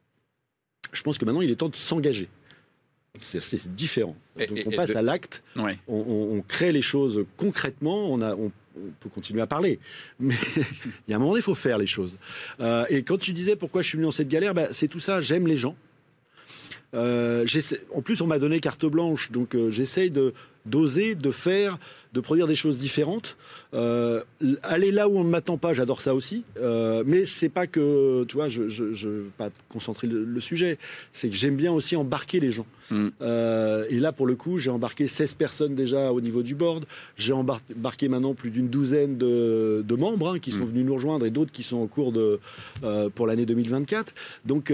Je 0.93 1.03
pense 1.03 1.19
que 1.19 1.25
maintenant, 1.25 1.43
il 1.43 1.51
est 1.51 1.57
temps 1.57 1.69
de 1.69 1.77
s'engager. 1.77 2.29
C'est 3.19 3.75
différent. 3.75 4.17
Donc, 4.37 4.63
on 4.67 4.71
passe 4.71 4.91
à 4.91 5.03
l'acte. 5.03 5.43
On, 5.87 6.43
crée 6.47 6.73
les 6.73 6.83
choses 6.83 7.25
concrètement. 7.37 8.11
On 8.11 8.21
a, 8.23 8.35
on, 8.35 8.51
peut 9.01 9.11
continuer 9.11 9.43
à 9.43 9.47
parler, 9.47 9.81
mais 10.19 10.35
il 10.57 11.11
y 11.11 11.13
a 11.13 11.17
un 11.17 11.19
moment, 11.19 11.37
il 11.37 11.43
faut 11.43 11.55
faire 11.55 11.77
les 11.77 11.87
choses. 11.87 12.17
et 12.89 13.03
quand 13.03 13.19
tu 13.19 13.35
disais 13.35 13.55
pourquoi 13.55 13.83
je 13.83 13.89
suis 13.89 13.97
venu 13.97 14.07
dans 14.07 14.13
cette 14.13 14.31
galère, 14.31 14.55
bah, 14.55 14.69
c'est 14.71 14.89
tout 14.89 15.01
ça. 15.01 15.21
J'aime 15.21 15.47
les 15.47 15.59
gens. 15.59 15.77
Euh, 16.95 17.47
en 17.95 18.03
plus, 18.03 18.21
on 18.21 18.27
m'a 18.27 18.39
donné 18.39 18.61
carte 18.61 18.85
blanche, 18.87 19.31
donc 19.31 19.55
euh, 19.55 19.71
j'essaye 19.71 20.11
de 20.11 20.35
d'oser, 20.67 21.15
de 21.15 21.31
faire, 21.31 21.79
de 22.13 22.21
produire 22.21 22.47
des 22.47 22.55
choses 22.55 22.79
différentes. 22.79 23.37
Euh, 23.75 24.21
aller 24.63 24.93
là 24.93 25.09
où 25.09 25.17
on 25.17 25.25
ne 25.25 25.31
m'attend 25.31 25.57
pas, 25.57 25.73
j'adore 25.73 26.03
ça 26.03 26.15
aussi. 26.15 26.45
Euh, 26.61 27.03
mais 27.07 27.25
c'est 27.25 27.49
pas 27.49 27.67
que, 27.67 28.25
tu 28.25 28.37
vois, 28.37 28.49
je 28.49 28.63
ne 28.63 28.95
veux 28.95 29.31
pas 29.39 29.49
concentrer 29.71 30.07
le, 30.07 30.41
sujet. 30.41 30.79
C'est 31.13 31.31
que 31.31 31.37
j'aime 31.37 31.57
bien 31.57 31.73
aussi 31.73 31.97
embarquer 31.97 32.39
les 32.39 32.51
gens. 32.51 32.67
Mm. 32.91 33.09
Euh, 33.23 33.87
et 33.89 33.99
là, 33.99 34.13
pour 34.13 34.27
le 34.27 34.35
coup, 34.35 34.59
j'ai 34.59 34.71
embarqué 34.71 35.09
16 35.09 35.35
personnes 35.35 35.75
déjà 35.75 36.13
au 36.13 36.21
niveau 36.21 36.43
du 36.43 36.55
board. 36.55 36.85
J'ai 37.17 37.33
embarqué 37.33 38.09
maintenant 38.09 38.35
plus 38.35 38.51
d'une 38.51 38.69
douzaine 38.69 39.17
de, 39.17 39.97
membres 39.97 40.35
hein, 40.35 40.39
qui 40.39 40.51
sont 40.51 40.59
mm. 40.59 40.69
venus 40.69 40.87
nous 40.87 40.95
rejoindre 40.95 41.25
et 41.25 41.31
d'autres 41.31 41.53
qui 41.53 41.63
sont 41.63 41.79
en 41.79 41.87
cours 41.87 42.13
de, 42.13 42.41
pour 43.15 43.27
l'année 43.27 43.47
2024. 43.47 44.15
Donc, 44.45 44.73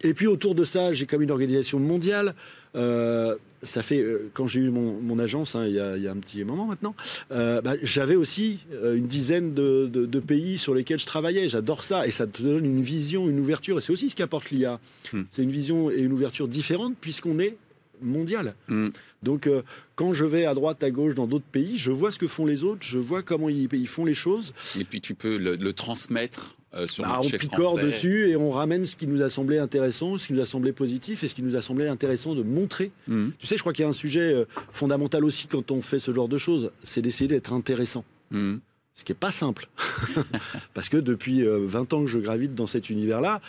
et 0.00 0.14
puis 0.14 0.26
autour 0.26 0.54
de 0.54 0.64
ça, 0.64 0.94
j'ai 0.94 1.04
comme 1.04 1.20
une 1.20 1.30
organisation 1.30 1.78
mondiale. 1.78 2.34
Euh, 2.74 3.36
ça 3.62 3.82
fait 3.82 4.00
euh, 4.00 4.30
quand 4.34 4.46
j'ai 4.46 4.60
eu 4.60 4.70
mon, 4.70 5.18
agence 5.18 5.56
hein, 5.56 5.66
il, 5.66 5.74
y 5.74 5.80
a, 5.80 6.10
un 6.10 6.16
petit 6.16 6.44
moment 6.44 6.66
maintenant, 6.66 6.94
euh, 7.32 7.60
bah, 7.60 7.74
j'avais 7.82 8.14
aussi 8.14 8.60
une 8.70 9.06
dizaine 9.06 9.54
de, 9.54 10.20
pays 10.20 10.58
sur 10.58 10.74
lesquels 10.74 11.00
je 11.00 11.06
travaillais. 11.06 11.48
J'adore 11.48 11.84
ça 11.84 12.06
et 12.06 12.10
ça 12.10 12.26
te 12.26 12.42
donne 12.42 12.64
une 12.64 12.82
vision, 12.82 13.28
une 13.28 13.40
ouverture. 13.40 13.78
Et 13.78 13.80
c'est 13.80 13.92
aussi 13.92 14.10
ce 14.10 14.16
qu'apporte 14.16 14.50
l'IA. 14.50 14.78
Hmm. 15.12 15.22
C'est 15.30 15.42
une 15.42 15.50
vision 15.50 15.90
et 15.90 15.98
une 15.98 16.12
ouverture 16.12 16.48
différente 16.48 16.94
puisqu'on 17.00 17.38
est 17.38 17.56
mondial. 18.02 18.54
Hmm. 18.68 18.88
Donc 19.22 19.48
quand 19.96 20.12
je 20.12 20.24
vais 20.24 20.44
à 20.44 20.54
droite, 20.54 20.82
à 20.82 20.90
gauche 20.90 21.14
dans 21.14 21.26
d'autres 21.26 21.44
pays, 21.50 21.78
je 21.78 21.90
vois 21.90 22.10
ce 22.10 22.18
que 22.18 22.26
font 22.26 22.46
les 22.46 22.62
autres, 22.62 22.82
je 22.82 22.98
vois 22.98 23.22
comment 23.22 23.48
ils, 23.48 23.88
font 23.88 24.04
les 24.04 24.14
choses. 24.14 24.54
Et 24.78 24.84
puis 24.84 25.00
tu 25.00 25.14
peux 25.14 25.36
le 25.36 25.72
transmettre 25.72 26.57
euh, 26.74 26.86
bah, 26.98 27.20
on 27.22 27.30
picore 27.30 27.78
dessus 27.78 28.28
et 28.28 28.36
on 28.36 28.50
ramène 28.50 28.84
ce 28.84 28.94
qui 28.94 29.06
nous 29.06 29.22
a 29.22 29.30
semblé 29.30 29.58
intéressant, 29.58 30.18
ce 30.18 30.26
qui 30.26 30.34
nous 30.34 30.40
a 30.40 30.46
semblé 30.46 30.72
positif 30.72 31.24
et 31.24 31.28
ce 31.28 31.34
qui 31.34 31.42
nous 31.42 31.56
a 31.56 31.62
semblé 31.62 31.88
intéressant 31.88 32.34
de 32.34 32.42
montrer. 32.42 32.90
Mhm. 33.06 33.32
Tu 33.38 33.46
sais, 33.46 33.56
je 33.56 33.62
crois 33.62 33.72
qu'il 33.72 33.84
y 33.84 33.86
a 33.86 33.88
un 33.88 33.92
sujet 33.92 34.32
euh, 34.32 34.44
fondamental 34.70 35.24
aussi 35.24 35.46
quand 35.46 35.70
on 35.70 35.80
fait 35.80 35.98
ce 35.98 36.12
genre 36.12 36.28
de 36.28 36.36
choses, 36.36 36.70
c'est 36.84 37.00
d'essayer 37.00 37.28
d'être 37.28 37.52
intéressant. 37.52 38.04
Mhm. 38.30 38.60
Ce 38.94 39.04
qui 39.04 39.12
n'est 39.12 39.18
pas 39.18 39.30
simple. 39.30 39.68
Parce 40.74 40.88
que 40.88 40.98
depuis 40.98 41.42
20 41.42 41.46
euh, 41.46 41.96
ans 41.96 42.04
que 42.04 42.10
je 42.10 42.18
gravite 42.18 42.54
dans 42.54 42.66
cet 42.66 42.90
univers-là, 42.90 43.40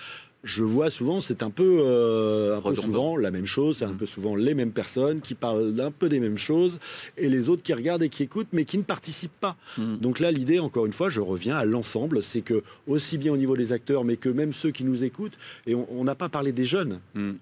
je 0.44 0.64
vois 0.64 0.90
souvent, 0.90 1.20
c'est 1.20 1.44
un 1.44 1.50
peu, 1.50 1.82
euh, 1.82 2.62
souvent 2.76 3.18
la 3.18 3.30
même 3.30 3.46
chose, 3.46 3.78
c'est 3.78 3.86
un 3.86 3.90
mm. 3.90 3.98
peu 3.98 4.06
souvent 4.06 4.36
les 4.36 4.54
mêmes 4.54 4.72
personnes 4.72 5.20
qui 5.20 5.36
parlent 5.36 5.74
d'un 5.74 5.92
peu 5.92 6.08
des 6.08 6.20
mêmes 6.20 6.38
choses 6.38 6.80
et 7.18 7.28
les 7.28 7.50
autres 7.50 7.62
qui 7.62 7.74
regardent 7.74 8.04
et 8.04 8.10
qui 8.10 8.24
écoutent 8.24 8.48
mais 8.54 8.64
qui 8.64 8.78
ne 8.78 8.84
participent 8.84 9.40
pas. 9.40 9.58
Mm. 9.78 9.98
Donc 9.98 10.20
là, 10.20 10.32
l'idée, 10.32 10.60
encore 10.60 10.86
une 10.86 10.94
fois, 10.94 11.10
je 11.10 11.20
reviens 11.20 11.58
à 11.58 11.66
l'ensemble, 11.66 12.24
c'est 12.24 12.42
que 12.42 12.64
aussi 12.88 13.18
bien 13.18 13.34
au 13.34 13.38
niveau 13.38 13.58
des 13.58 13.74
acteurs, 13.74 14.06
mais 14.06 14.16
que 14.16 14.30
même 14.30 14.54
ceux 14.54 14.72
qui 14.72 14.86
nous 14.86 15.04
écoutent, 15.04 15.38
et 15.68 15.76
on 15.76 16.04
n'a 16.04 16.16
pas 16.16 16.30
parlé 16.30 16.52
des 16.52 16.66
jeunes. 16.66 17.00
Mm. 17.16 17.34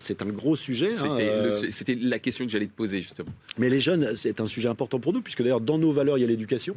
C'est 0.00 0.22
un 0.22 0.26
gros 0.26 0.56
sujet. 0.56 0.92
Hein, 1.02 1.16
euh. 1.20 1.68
C'était 1.70 1.94
la 1.94 2.18
question 2.18 2.46
que 2.46 2.50
j'allais 2.50 2.66
te 2.66 2.74
poser 2.74 3.02
justement. 3.02 3.30
Mais 3.58 3.68
les 3.68 3.80
jeunes, 3.80 4.14
c'est 4.14 4.40
un 4.40 4.46
sujet 4.46 4.68
important 4.68 4.98
pour 4.98 5.12
nous, 5.12 5.20
puisque 5.20 5.42
d'ailleurs, 5.42 5.60
dans 5.60 5.78
nos 5.78 5.92
valeurs, 5.92 6.16
il 6.16 6.22
y 6.22 6.24
a 6.24 6.26
l'éducation. 6.26 6.74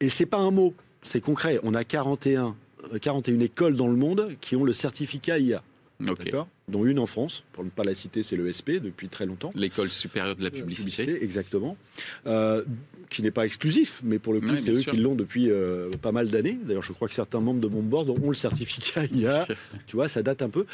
Et 0.00 0.08
c'est 0.08 0.26
pas 0.26 0.38
un 0.38 0.50
mot, 0.50 0.74
c'est 1.02 1.20
concret. 1.20 1.60
On 1.62 1.74
a 1.74 1.84
41 1.84 2.56
41 3.00 3.40
écoles 3.40 3.76
dans 3.76 3.88
le 3.88 3.96
monde 3.96 4.36
qui 4.40 4.56
ont 4.56 4.64
le 4.64 4.72
certificat 4.72 5.38
IA. 5.38 5.62
D'accord? 6.00 6.48
Dont 6.68 6.84
une 6.84 6.98
en 6.98 7.06
France, 7.06 7.44
pour 7.52 7.64
ne 7.64 7.70
pas 7.70 7.84
la 7.84 7.94
citer, 7.94 8.22
c'est 8.22 8.36
l'ESP 8.36 8.72
depuis 8.72 9.08
très 9.08 9.26
longtemps. 9.26 9.52
L'école 9.54 9.90
supérieure 9.90 10.34
de 10.34 10.42
la 10.42 10.50
publicité. 10.50 11.22
exactement. 11.22 11.76
Euh, 12.26 12.64
qui 13.10 13.22
n'est 13.22 13.30
pas 13.30 13.46
exclusif, 13.46 14.00
mais 14.02 14.18
pour 14.18 14.32
le 14.32 14.40
coup, 14.40 14.56
c'est 14.56 14.72
eux 14.72 14.80
qui 14.80 14.96
l'ont 14.96 15.14
depuis 15.14 15.50
euh, 15.50 15.90
pas 16.02 16.10
mal 16.10 16.28
d'années. 16.28 16.58
D'ailleurs, 16.64 16.82
je 16.82 16.92
crois 16.92 17.06
que 17.06 17.14
certains 17.14 17.38
membres 17.38 17.60
de 17.60 17.68
mon 17.68 17.82
board 17.82 18.10
ont 18.10 18.28
le 18.28 18.34
certificat 18.34 19.04
IA. 19.12 19.46
tu 19.86 19.96
vois, 19.96 20.08
ça 20.08 20.22
date 20.22 20.42
un 20.42 20.50
peu. 20.50 20.66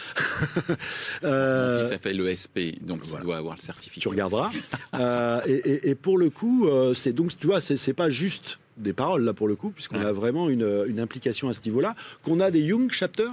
euh, 1.25 1.85
ça 1.85 1.99
fait 1.99 2.14
l'ESP, 2.14 2.81
donc 2.81 3.03
il 3.05 3.20
doit 3.20 3.37
avoir 3.37 3.57
le 3.57 3.61
certificat. 3.61 4.01
Tu 4.01 4.09
regarderas. 4.09 4.51
Euh, 4.94 5.40
et, 5.46 5.90
et, 5.90 5.94
pour 5.94 6.16
le 6.16 6.31
coup, 6.31 6.68
c'est 6.94 7.12
donc, 7.12 7.37
tu 7.38 7.46
vois, 7.46 7.61
c'est 7.61 7.92
pas 7.92 8.11
juste 8.11 8.59
des 8.81 8.93
paroles 8.93 9.25
là 9.25 9.33
pour 9.33 9.49
le 9.49 9.57
coup, 9.57 9.71
puisqu'on 9.71 10.01
a 10.01 10.12
vraiment 10.12 10.49
une, 10.49 10.85
une, 10.87 11.01
implication 11.01 11.49
à 11.49 11.53
ce 11.53 11.61
niveau-là, 11.64 11.95
qu'on 12.23 12.40
a 12.40 12.51
des 12.51 12.61
Young 12.61 12.90
Chapters, 12.90 13.33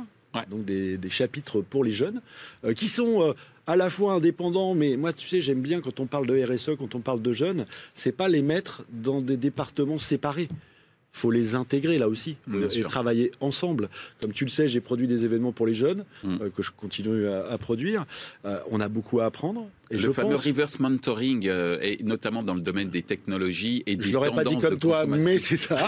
donc 0.50 0.66
des, 0.66 1.00
chapitres 1.10 1.62
pour 1.62 1.84
les 1.84 1.92
jeunes, 1.92 2.22
euh, 2.64 2.74
qui 2.74 2.90
sont 2.90 3.22
euh, 3.22 3.34
à 3.66 3.76
la 3.76 3.90
fois 3.90 4.14
indépendants, 4.14 4.76
mais 4.76 4.96
moi, 4.98 5.14
tu 5.14 5.28
sais, 5.28 5.42
j'aime 5.42 5.62
bien 5.62 5.82
quand 5.82 6.00
on 6.00 6.06
parle 6.06 6.28
de 6.28 6.42
RSE, 6.42 6.72
quand 6.78 6.96
on 6.96 7.00
parle 7.00 7.22
de 7.22 7.32
jeunes, 7.32 7.66
c'est 7.96 8.12
pas 8.12 8.28
les 8.28 8.42
mettre 8.42 8.84
dans 8.92 9.22
des 9.22 9.38
départements 9.38 10.00
séparés 10.00 10.48
faut 11.18 11.32
les 11.32 11.56
intégrer 11.56 11.98
là 11.98 12.08
aussi 12.08 12.38
et 12.76 12.82
travailler 12.84 13.32
ensemble. 13.40 13.90
Comme 14.22 14.32
tu 14.32 14.46
le 14.46 14.50
sais, 14.50 14.68
j'ai 14.68 14.82
produit 14.82 15.08
des 15.08 15.26
événements 15.26 15.52
pour 15.52 15.68
les 15.68 15.74
jeunes 15.74 16.06
mm. 16.24 16.38
que 16.56 16.64
je 16.64 16.72
continue 16.72 17.28
à, 17.28 17.58
produire. 17.58 18.06
on 18.72 18.80
a 18.80 18.88
beaucoup 18.88 19.20
à 19.20 19.26
apprendre. 19.26 19.68
Et 19.90 19.96
le 19.96 20.02
je 20.02 20.12
fameux 20.12 20.36
reverse 20.36 20.80
mentoring, 20.80 21.48
et 21.82 22.00
notamment 22.04 22.44
dans 22.44 22.54
le 22.54 22.62
domaine 22.62 22.90
des 22.90 23.04
technologies 23.04 23.84
et 23.86 23.96
des 23.96 24.04
Je 24.04 24.14
l'aurais 24.14 24.32
pas 24.32 24.44
dit 24.44 24.58
comme 24.58 24.80
toi, 24.80 25.06
mais 25.06 25.40
c'est 25.40 25.58
ça. 25.58 25.88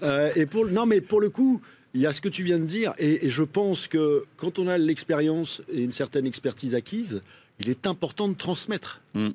et 0.36 0.46
pour 0.46 0.66
non, 0.66 0.86
mais 0.86 1.00
pour 1.00 1.20
le 1.20 1.30
coup, 1.30 1.60
il 1.94 2.00
y 2.00 2.06
a 2.06 2.12
ce 2.12 2.20
que 2.20 2.28
tu 2.28 2.42
viens 2.42 2.58
de 2.58 2.64
dire, 2.64 2.94
et, 2.98 3.28
je 3.28 3.42
pense 3.42 3.88
que 3.88 4.24
quand 4.36 4.58
on 4.58 4.68
a 4.68 4.78
l'expérience 4.78 5.62
et 5.72 5.82
une 5.82 5.92
certaine 5.92 6.26
expertise 6.26 6.74
acquise, 6.74 7.22
il 7.58 7.68
est 7.68 7.86
important 7.86 8.28
de 8.28 8.34
transmettre. 8.34 9.00
Mm. 9.14 9.30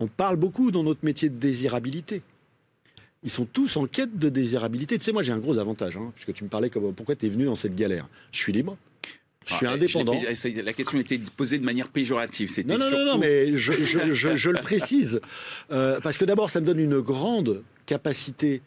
On 0.00 0.06
parle 0.08 0.36
beaucoup 0.36 0.70
dans 0.70 0.82
notre 0.82 1.04
métier 1.04 1.28
de 1.28 1.36
désirabilité. 1.36 2.22
Ils 3.24 3.30
sont 3.30 3.46
tous 3.46 3.76
en 3.76 3.86
quête 3.86 4.18
de 4.18 4.28
désirabilité. 4.28 4.98
Tu 4.98 5.04
sais, 5.04 5.12
moi 5.12 5.22
j'ai 5.22 5.32
un 5.32 5.38
gros 5.38 5.58
avantage, 5.58 5.96
hein, 5.96 6.12
puisque 6.14 6.34
tu 6.34 6.44
me 6.44 6.48
parlais 6.48 6.70
comme 6.70 6.92
pourquoi 6.94 7.16
tu 7.16 7.26
es 7.26 7.28
venu 7.28 7.46
dans 7.46 7.56
cette 7.56 7.74
galère? 7.74 8.06
Je 8.32 8.38
suis 8.38 8.52
libre. 8.52 8.76
Je 9.46 9.54
suis 9.54 9.66
ah, 9.66 9.72
indépendant. 9.72 10.14
la 10.14 10.72
question 10.72 10.98
était 10.98 11.20
posée 11.36 11.58
de 11.58 11.64
manière 11.64 11.88
péjorative. 11.88 12.50
Non, 12.66 12.78
non, 12.78 12.90
non, 12.90 13.04
non, 13.04 13.18
mais 13.18 13.54
je, 13.56 14.50
le 14.50 14.62
précise. 14.62 15.20
Euh, 15.70 16.00
parce 16.00 16.16
que 16.16 16.24
d'abord, 16.24 16.48
ça 16.48 16.60
me 16.60 16.66
donne 16.66 16.78
une 16.78 17.00
grande 17.00 17.62
capacité 17.84 18.62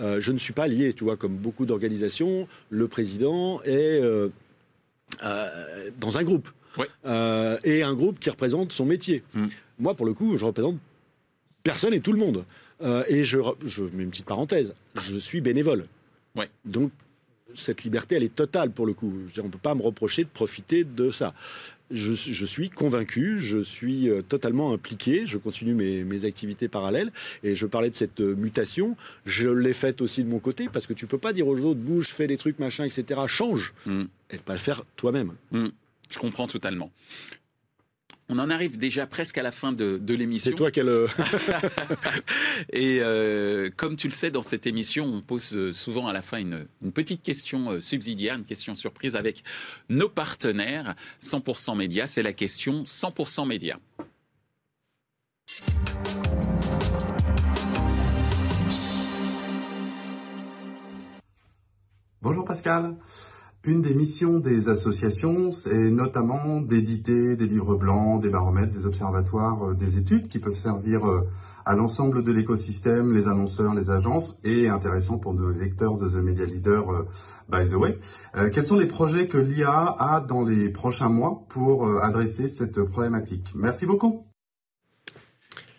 euh, 0.00 0.20
je 0.20 0.32
ne 0.32 0.38
suis 0.38 0.52
pas 0.52 0.66
lié, 0.68 0.92
tu 0.94 1.04
vois, 1.04 1.16
comme 1.16 1.36
beaucoup 1.36 1.66
d'organisations, 1.66 2.48
le 2.70 2.88
président 2.88 3.62
est 3.62 4.00
euh, 4.00 4.28
euh, 5.22 5.90
dans 5.98 6.18
un 6.18 6.24
groupe. 6.24 6.48
et 7.64 7.82
un 7.82 7.94
groupe 7.94 8.18
qui 8.18 8.30
représente 8.30 8.72
son 8.72 8.86
métier. 8.86 9.22
Hmm. 9.34 9.46
Moi, 9.78 9.94
pour 9.94 10.06
le 10.06 10.14
coup, 10.14 10.36
je 10.36 10.44
représente 10.44 10.76
personne 11.62 11.92
et 11.92 12.00
tout 12.00 12.12
le 12.12 12.18
monde. 12.18 12.44
Et 13.08 13.24
je, 13.24 13.38
je, 13.64 13.84
mets 13.84 14.02
une 14.02 14.10
petite 14.10 14.26
parenthèse, 14.26 14.74
je 14.94 15.16
suis 15.16 15.40
bénévole. 15.40 15.86
Donc, 16.64 16.90
cette 17.54 17.84
liberté, 17.84 18.14
elle 18.14 18.22
est 18.22 18.34
totale 18.34 18.70
pour 18.70 18.86
le 18.86 18.94
coup. 18.94 19.12
on 19.38 19.42
ne 19.42 19.48
peut 19.48 19.58
pas 19.58 19.74
me 19.74 19.82
reprocher 19.82 20.24
de 20.24 20.28
profiter 20.28 20.84
de 20.84 21.10
ça 21.10 21.34
je, 21.92 22.44
suis 22.44 22.70
convaincu, 22.70 23.40
je 23.40 23.62
suis 23.62 24.08
euh, 24.08 24.22
totalement 24.22 24.72
impliqué, 24.72 25.26
je 25.26 25.38
continue 25.38 25.74
mes, 25.74 26.24
activités 26.24 26.68
parallèles 26.68 27.12
et 27.42 27.54
je 27.54 27.66
parlais 27.66 27.90
de 27.90 27.94
cette 27.94 28.20
euh, 28.20 28.34
mutation, 28.34 28.96
je 29.26 29.48
l'ai 29.48 29.72
faite 29.72 30.00
aussi 30.00 30.22
de 30.22 30.28
mon 30.28 30.38
côté 30.38 30.68
parce 30.72 30.86
que 30.86 30.92
tu 30.92 31.06
peux 31.06 31.18
pas 31.18 31.32
dire 31.32 31.48
aux 31.48 31.58
autres 31.58 31.80
bouge, 31.80 32.08
fais 32.08 32.26
des 32.26 32.36
trucs, 32.36 32.58
machin, 32.58 32.84
etc. 32.84 33.20
Change 33.26 33.74
mm. 33.86 34.04
et 34.30 34.38
pas 34.38 34.52
le 34.52 34.58
faire 34.58 34.82
toi-même. 34.96 35.32
Mm. 35.50 35.68
Je 36.10 36.18
comprends 36.18 36.46
totalement. 36.46 36.92
On 38.28 38.38
en 38.38 38.50
arrive 38.50 38.78
déjà 38.78 39.06
presque 39.06 39.36
à 39.38 39.42
la 39.42 39.52
fin 39.52 39.72
de, 39.72 40.00
l'émission. 40.08 40.52
C'est 40.52 40.56
toi 40.56 40.70
qui 40.70 40.80
le... 40.80 41.08
Et 42.72 42.98
euh, 43.00 43.70
comme 43.76 43.96
tu 43.96 44.08
le 44.08 44.14
sais, 44.14 44.30
dans 44.30 44.42
cette 44.42 44.66
émission, 44.66 45.04
on 45.04 45.20
pose 45.20 45.56
euh, 45.56 45.72
souvent 45.72 46.06
à 46.06 46.12
la 46.12 46.22
fin 46.22 46.38
une, 46.38 46.66
petite 46.94 47.22
question 47.22 47.72
euh, 47.72 47.80
subsidiaire, 47.80 48.36
une 48.36 48.44
question 48.44 48.74
surprise 48.74 49.16
avec 49.16 49.42
nos 49.88 50.08
partenaires 50.08 50.94
100% 51.20 51.76
Média. 51.76 52.06
C'est 52.06 52.22
la 52.22 52.32
question 52.32 52.84
100% 52.84 53.46
Média. 53.46 53.78
Bonjour 62.22 62.44
Pascal. 62.44 62.96
Une 63.64 63.80
des 63.80 63.94
missions 63.94 64.40
des 64.40 64.68
associations, 64.68 65.52
c'est 65.52 65.90
notamment 65.90 66.60
d'éditer 66.60 67.36
des 67.36 67.46
livres 67.46 67.76
blancs, 67.76 68.20
des 68.20 68.28
baromètres, 68.28 68.72
des 68.72 68.86
observatoires, 68.86 69.68
euh, 69.68 69.74
des 69.74 69.98
études 69.98 70.26
qui 70.26 70.40
peuvent 70.40 70.56
servir 70.56 71.08
euh, 71.08 71.20
à 71.64 71.76
l'ensemble 71.76 72.24
de 72.24 72.32
l'écosystème, 72.32 73.12
les 73.12 73.28
annonceurs, 73.28 73.72
les 73.72 73.88
agences, 73.88 74.36
et 74.42 74.68
intéressant 74.68 75.18
pour 75.18 75.32
nos 75.34 75.50
lecteurs 75.50 75.96
de 75.96 76.08
The 76.08 76.16
Media 76.16 76.44
Leader, 76.44 76.90
euh, 76.90 77.08
by 77.48 77.68
the 77.68 77.74
way. 77.74 78.00
quels 78.52 78.64
sont 78.64 78.78
les 78.78 78.88
projets 78.88 79.28
que 79.28 79.38
l'IA 79.38 79.94
a 79.96 80.20
dans 80.20 80.42
les 80.42 80.68
prochains 80.70 81.08
mois 81.08 81.44
pour 81.48 81.86
adresser 82.02 82.48
cette 82.48 82.82
problématique? 82.82 83.46
Merci 83.54 83.86
beaucoup. 83.86 84.26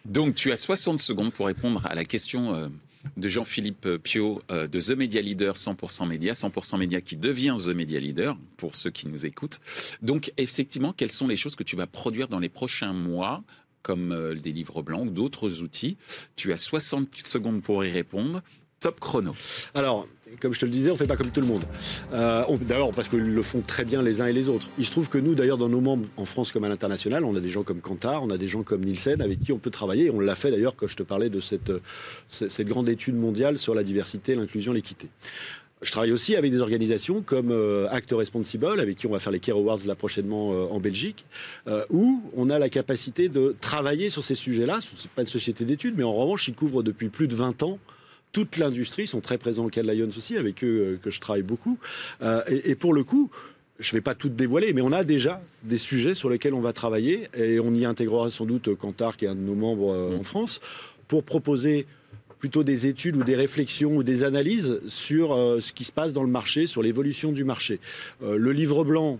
Donc 0.05 0.35
tu 0.35 0.51
as 0.51 0.55
60 0.55 0.99
secondes 0.99 1.33
pour 1.33 1.47
répondre 1.47 1.81
à 1.85 1.95
la 1.95 2.05
question 2.05 2.69
de 3.17 3.29
Jean-Philippe 3.29 3.97
Pio 3.97 4.41
euh, 4.51 4.67
de 4.67 4.79
The 4.79 4.91
Media 4.91 5.21
Leader 5.21 5.55
100% 5.55 6.07
Média, 6.07 6.33
100% 6.33 6.77
Média 6.77 7.01
qui 7.01 7.15
devient 7.15 7.55
The 7.57 7.69
Media 7.69 7.99
Leader 7.99 8.37
pour 8.57 8.75
ceux 8.75 8.91
qui 8.91 9.07
nous 9.07 9.25
écoutent. 9.25 9.59
Donc 10.01 10.31
effectivement, 10.37 10.93
quelles 10.93 11.11
sont 11.11 11.27
les 11.27 11.37
choses 11.37 11.55
que 11.55 11.63
tu 11.63 11.75
vas 11.75 11.87
produire 11.87 12.27
dans 12.27 12.39
les 12.39 12.49
prochains 12.49 12.93
mois 12.93 13.43
comme 13.81 14.11
euh, 14.11 14.35
des 14.35 14.51
livres 14.51 14.81
blancs 14.81 15.07
ou 15.07 15.09
d'autres 15.11 15.61
outils? 15.61 15.97
Tu 16.35 16.53
as 16.53 16.57
60 16.57 17.09
secondes 17.25 17.61
pour 17.61 17.83
y 17.83 17.91
répondre. 17.91 18.41
Top 18.83 18.99
chrono. 18.99 19.33
Alors, 19.73 20.07
comme 20.41 20.53
je 20.53 20.59
te 20.59 20.65
le 20.65 20.71
disais, 20.71 20.89
on 20.89 20.93
ne 20.95 20.97
fait 20.97 21.07
pas 21.07 21.15
comme 21.15 21.31
tout 21.31 21.39
le 21.39 21.47
monde. 21.47 21.63
Euh, 22.11 22.43
d'ailleurs, 22.67 22.91
parce 22.91 23.07
qu'ils 23.07 23.33
le 23.33 23.41
font 23.41 23.61
très 23.61 23.85
bien 23.85 24.01
les 24.01 24.19
uns 24.19 24.27
et 24.27 24.33
les 24.33 24.49
autres. 24.49 24.67
Il 24.77 24.85
se 24.85 24.91
trouve 24.91 25.07
que 25.07 25.17
nous, 25.17 25.35
d'ailleurs, 25.35 25.57
dans 25.57 25.69
nos 25.69 25.79
membres, 25.79 26.05
en 26.17 26.25
France 26.25 26.51
comme 26.51 26.65
à 26.65 26.67
l'international, 26.67 27.23
on 27.23 27.33
a 27.37 27.39
des 27.39 27.47
gens 27.47 27.63
comme 27.63 27.79
Kantar, 27.79 28.23
on 28.23 28.29
a 28.29 28.37
des 28.37 28.49
gens 28.49 28.61
comme 28.63 28.83
Nielsen, 28.83 29.21
avec 29.21 29.39
qui 29.39 29.53
on 29.53 29.57
peut 29.57 29.71
travailler. 29.71 30.11
on 30.11 30.19
l'a 30.19 30.35
fait 30.35 30.51
d'ailleurs 30.51 30.75
quand 30.75 30.87
je 30.87 30.97
te 30.97 31.03
parlais 31.03 31.29
de 31.29 31.39
cette, 31.39 31.71
cette 32.29 32.67
grande 32.67 32.89
étude 32.89 33.15
mondiale 33.15 33.57
sur 33.57 33.73
la 33.73 33.83
diversité, 33.83 34.35
l'inclusion, 34.35 34.73
l'équité. 34.73 35.07
Je 35.83 35.91
travaille 35.91 36.11
aussi 36.11 36.35
avec 36.35 36.51
des 36.51 36.61
organisations 36.61 37.21
comme 37.21 37.51
euh, 37.51 37.87
Act 37.89 38.11
Responsible, 38.11 38.79
avec 38.81 38.97
qui 38.97 39.07
on 39.07 39.11
va 39.11 39.19
faire 39.19 39.31
les 39.31 39.39
Care 39.39 39.57
Awards 39.57 39.79
là 39.85 39.95
prochainement 39.95 40.53
euh, 40.53 40.65
en 40.71 40.79
Belgique, 40.79 41.25
euh, 41.67 41.85
où 41.89 42.21
on 42.35 42.49
a 42.49 42.57
la 42.57 42.69
capacité 42.69 43.27
de 43.27 43.55
travailler 43.59 44.09
sur 44.09 44.23
ces 44.23 44.35
sujets-là. 44.35 44.79
Ce 44.81 44.87
n'est 44.87 45.09
pas 45.13 45.21
une 45.21 45.27
société 45.27 45.65
d'études, 45.65 45.95
mais 45.97 46.03
en 46.03 46.13
revanche, 46.13 46.47
ils 46.47 46.53
couvrent 46.53 46.83
depuis 46.83 47.09
plus 47.09 47.27
de 47.27 47.35
20 47.35 47.63
ans 47.63 47.79
toute 48.33 48.57
l'industrie, 48.57 49.07
sont 49.07 49.21
très 49.21 49.37
présents 49.37 49.65
au 49.65 49.69
Cal 49.69 49.85
Lions 49.85 50.09
aussi, 50.17 50.35
avec 50.35 50.63
eux 50.63 50.67
euh, 50.67 50.97
que 51.01 51.11
je 51.11 51.21
travaille 51.21 51.43
beaucoup. 51.43 51.77
Euh, 52.21 52.41
et, 52.49 52.75
pour 52.75 52.93
le 52.93 53.03
coup, 53.03 53.29
je 53.79 53.89
ne 53.91 53.97
vais 53.97 54.01
pas 54.01 54.15
tout 54.15 54.27
dévoiler, 54.27 54.73
mais 54.73 54.81
on 54.81 54.91
a 54.91 55.03
déjà 55.03 55.41
des 55.61 55.77
sujets 55.77 56.15
sur 56.15 56.29
lesquels 56.29 56.53
on 56.53 56.59
va 56.59 56.73
travailler 56.73 57.29
et 57.37 57.59
on 57.59 57.73
y 57.73 57.85
intégrera 57.85 58.29
sans 58.29 58.45
doute 58.45 58.75
Kantar, 58.75 59.15
qui 59.15 59.25
est 59.25 59.27
un 59.29 59.35
de 59.35 59.39
nos 59.39 59.53
membres 59.53 59.93
euh, 59.93 60.17
en 60.17 60.21
mm. 60.21 60.25
France, 60.25 60.61
pour 61.07 61.23
proposer 61.23 61.85
plutôt 62.39 62.63
des 62.63 62.87
études 62.87 63.15
ou 63.15 63.23
des 63.23 63.35
réflexions 63.35 63.95
ou 63.95 64.03
des 64.03 64.23
analyses 64.23 64.79
sur 64.87 65.29
ce 65.29 65.71
qui 65.71 65.85
se 65.85 65.93
passe 65.93 66.11
dans 66.11 66.23
le 66.23 66.29
marché, 66.29 66.67
sur 66.67 66.83
l'évolution 66.83 67.31
du 67.31 67.45
marché. 67.45 67.79
le 68.21 68.51
livre 68.51 68.83
blanc, 68.83 69.17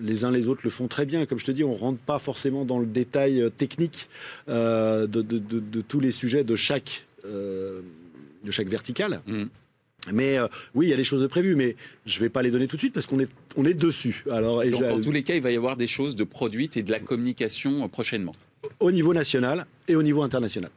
les 0.00 0.24
uns 0.24 0.32
les 0.32 0.48
autres 0.48 0.62
le 0.64 0.70
font 0.70 0.88
très 0.88 1.06
bien. 1.06 1.26
Comme 1.26 1.38
je 1.38 1.44
te 1.44 1.52
dis, 1.52 1.62
on 1.62 1.74
ne 1.74 1.78
rentre 1.78 2.00
pas 2.00 2.18
forcément 2.18 2.64
dans 2.64 2.80
le 2.80 2.86
détail 2.86 3.52
technique 3.56 4.08
de, 4.48 5.80
tous 5.86 6.00
les 6.00 6.10
sujets 6.10 6.42
de 6.42 6.56
chaque 6.56 7.04
de 8.44 8.50
chaque 8.50 8.68
verticale. 8.68 9.20
Mm. 9.26 9.44
Mais 10.12 10.38
euh, 10.38 10.48
oui, 10.74 10.86
il 10.86 10.90
y 10.90 10.92
a 10.92 10.96
des 10.96 11.04
choses 11.04 11.20
de 11.20 11.26
prévues, 11.26 11.54
mais 11.54 11.76
je 12.06 12.16
ne 12.16 12.20
vais 12.20 12.30
pas 12.30 12.42
les 12.42 12.50
donner 12.50 12.66
tout 12.66 12.76
de 12.76 12.80
suite 12.80 12.94
parce 12.94 13.06
qu'on 13.06 13.20
est, 13.20 13.28
on 13.56 13.64
est 13.64 13.74
dessus. 13.74 14.24
Alors, 14.30 14.62
et 14.62 14.70
dans 14.70 15.00
tous 15.00 15.12
les 15.12 15.22
cas, 15.22 15.34
il 15.34 15.42
va 15.42 15.50
y 15.50 15.56
avoir 15.56 15.76
des 15.76 15.86
choses 15.86 16.16
de 16.16 16.24
produites 16.24 16.76
et 16.76 16.82
de 16.82 16.90
la 16.90 17.00
communication 17.00 17.84
euh, 17.84 17.88
prochainement. 17.88 18.34
Au 18.78 18.90
niveau 18.90 19.12
national 19.12 19.66
et 19.88 19.96
au 19.96 20.02
niveau 20.02 20.22
international. 20.22 20.70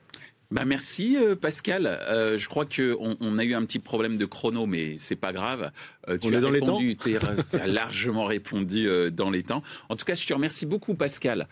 Bah 0.54 0.66
merci 0.66 1.18
euh, 1.18 1.36
Pascal. 1.36 1.88
Euh, 1.88 2.38
je 2.38 2.48
crois 2.48 2.66
qu'on 2.66 3.18
on 3.20 3.38
a 3.40 3.44
eu 3.44 3.56
un 3.56 3.66
petit 3.66 3.80
problème 3.80 4.18
de 4.18 4.26
chrono, 4.26 4.68
mais 4.68 5.00
c'est 5.00 5.16
pas 5.16 5.34
grave. 5.34 5.72
Euh, 6.08 6.20
tu 6.20 6.36
as 6.36 6.40
dans 6.42 6.52
répondu, 6.52 6.90
les 6.90 7.18
temps 7.18 7.30
tu 7.50 7.58
as 7.58 7.66
largement 7.68 8.26
répondu 8.26 8.88
dans 9.12 9.32
les 9.32 9.42
temps. 9.42 9.64
En 9.90 9.96
tout 9.96 10.06
cas, 10.06 10.14
je 10.14 10.28
te 10.28 10.32
remercie 10.32 10.68
beaucoup 10.68 10.94
Pascal 10.94 11.48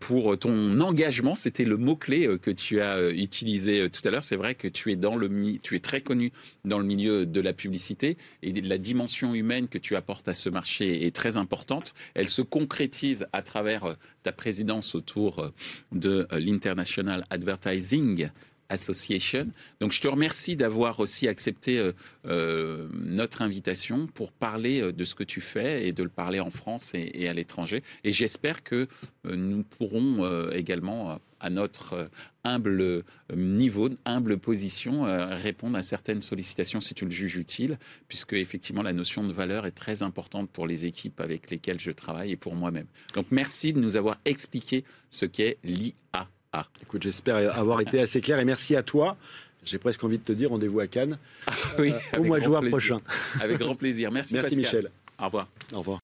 pour 0.00 0.36
ton 0.40 0.80
engagement. 0.80 1.36
C'était 1.36 1.64
le 1.64 1.76
mot 1.76 1.94
clé 1.94 2.28
que 2.42 2.50
tu 2.50 2.80
as 2.80 3.10
utilisé 3.10 3.88
tout 3.90 4.00
à 4.04 4.10
l'heure. 4.10 4.24
C'est 4.24 4.34
vrai 4.34 4.56
que 4.56 4.66
tu 4.66 4.90
es 4.90 4.96
dans 4.96 5.14
le 5.14 5.30
tu 5.62 5.76
es 5.76 5.80
très 5.80 6.00
connu 6.00 6.32
dans 6.64 6.80
le 6.80 6.84
milieu 6.84 7.26
de 7.26 7.40
la 7.40 7.52
publicité 7.52 8.18
et 8.42 8.52
la 8.52 8.78
dimension 8.78 9.34
humaine 9.34 9.68
que 9.68 9.78
tu 9.78 9.94
apportes 9.94 10.26
à 10.26 10.34
ce 10.34 10.48
marché 10.48 11.06
est 11.06 11.14
très 11.14 11.36
importante. 11.36 11.94
Elle 12.14 12.28
se 12.28 12.42
concrétise 12.42 13.28
à 13.32 13.42
travers 13.42 13.94
ta 14.22 14.32
présidence 14.32 14.94
autour 14.94 15.52
de 15.92 16.26
l'International 16.32 17.24
Advertising 17.30 18.30
Association. 18.70 19.48
Donc 19.80 19.90
je 19.92 20.00
te 20.00 20.08
remercie 20.08 20.56
d'avoir 20.56 21.00
aussi 21.00 21.28
accepté 21.28 21.78
euh, 21.78 21.92
euh, 22.26 22.88
notre 22.94 23.42
invitation 23.42 24.06
pour 24.06 24.30
parler 24.30 24.80
euh, 24.80 24.92
de 24.92 25.04
ce 25.04 25.16
que 25.16 25.24
tu 25.24 25.40
fais 25.40 25.88
et 25.88 25.92
de 25.92 26.02
le 26.04 26.08
parler 26.08 26.38
en 26.38 26.50
France 26.50 26.92
et, 26.94 27.28
à 27.28 27.32
l'étranger. 27.32 27.82
Et 28.04 28.12
j'espère 28.12 28.62
que 28.62 28.86
nous 29.24 29.64
pourrons 29.64 30.50
également 30.50 31.18
à 31.40 31.50
notre 31.50 32.08
humble 32.44 33.04
niveau, 33.34 33.90
humble 34.04 34.38
position, 34.38 35.02
répondre 35.30 35.76
à 35.76 35.82
certaines 35.82 36.22
sollicitations 36.22 36.80
si 36.80 36.94
tu 36.94 37.04
le 37.04 37.10
juges 37.10 37.36
utile, 37.36 37.78
puisque 38.08 38.32
effectivement 38.32 38.82
la 38.82 38.92
notion 38.92 39.24
de 39.24 39.32
valeur 39.32 39.66
est 39.66 39.72
très 39.72 40.02
importante 40.02 40.50
pour 40.50 40.66
les 40.66 40.86
équipes 40.86 41.20
avec 41.20 41.50
lesquelles 41.50 41.80
je 41.80 41.90
travaille 41.90 42.32
et 42.32 42.36
pour 42.36 42.54
moi-même. 42.54 42.86
Donc 43.14 43.26
merci 43.30 43.72
de 43.72 43.80
nous 43.80 43.96
avoir 43.96 44.18
expliqué 44.24 44.84
ce 45.10 45.26
qu'est 45.26 45.58
l'IA. 45.64 46.28
Ah. 46.52 46.66
Écoute, 46.82 47.02
j'espère 47.02 47.36
avoir 47.56 47.80
été 47.80 48.00
assez 48.00 48.20
clair 48.20 48.40
et 48.40 48.44
merci 48.44 48.74
à 48.74 48.82
toi. 48.82 49.16
J'ai 49.64 49.78
presque 49.78 50.02
envie 50.02 50.18
de 50.18 50.24
te 50.24 50.32
dire 50.32 50.50
rendez-vous 50.50 50.80
à 50.80 50.86
Cannes 50.86 51.18
ah 51.46 51.52
oui, 51.78 51.92
euh, 51.92 52.18
au 52.18 52.24
mois 52.24 52.40
de 52.40 52.44
juin 52.44 52.62
prochain. 52.62 53.00
Avec 53.40 53.58
grand 53.58 53.74
plaisir. 53.76 54.10
Merci, 54.10 54.34
merci 54.34 54.56
Michel. 54.56 54.90
Au 55.20 55.26
revoir. 55.26 55.48
Au 55.72 55.78
revoir. 55.78 56.00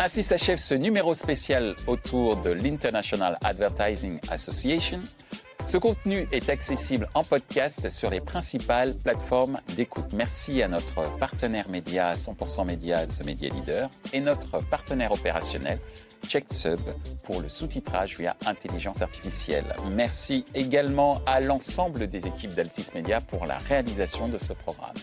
Ainsi 0.00 0.22
s'achève 0.22 0.58
ce 0.58 0.74
numéro 0.74 1.14
spécial 1.14 1.74
autour 1.86 2.36
de 2.42 2.50
l'International 2.50 3.38
Advertising 3.42 4.20
Association. 4.30 5.00
Ce 5.68 5.76
contenu 5.76 6.26
est 6.32 6.48
accessible 6.48 7.10
en 7.12 7.22
podcast 7.22 7.90
sur 7.90 8.08
les 8.08 8.22
principales 8.22 8.94
plateformes 8.94 9.60
d'écoute. 9.76 10.06
Merci 10.14 10.62
à 10.62 10.68
notre 10.68 11.14
partenaire 11.18 11.68
média 11.68 12.14
100% 12.14 12.64
Média, 12.64 13.06
The 13.06 13.26
Media 13.26 13.50
Leader, 13.50 13.90
et 14.14 14.20
notre 14.20 14.64
partenaire 14.70 15.12
opérationnel, 15.12 15.78
CheckSub, 16.26 16.80
pour 17.22 17.42
le 17.42 17.50
sous-titrage 17.50 18.16
via 18.16 18.34
intelligence 18.46 19.02
artificielle. 19.02 19.66
Merci 19.92 20.46
également 20.54 21.20
à 21.26 21.42
l'ensemble 21.42 22.06
des 22.06 22.26
équipes 22.26 22.54
d'Altis 22.54 22.86
Media 22.94 23.20
pour 23.20 23.44
la 23.44 23.58
réalisation 23.58 24.26
de 24.28 24.38
ce 24.38 24.54
programme. 24.54 24.94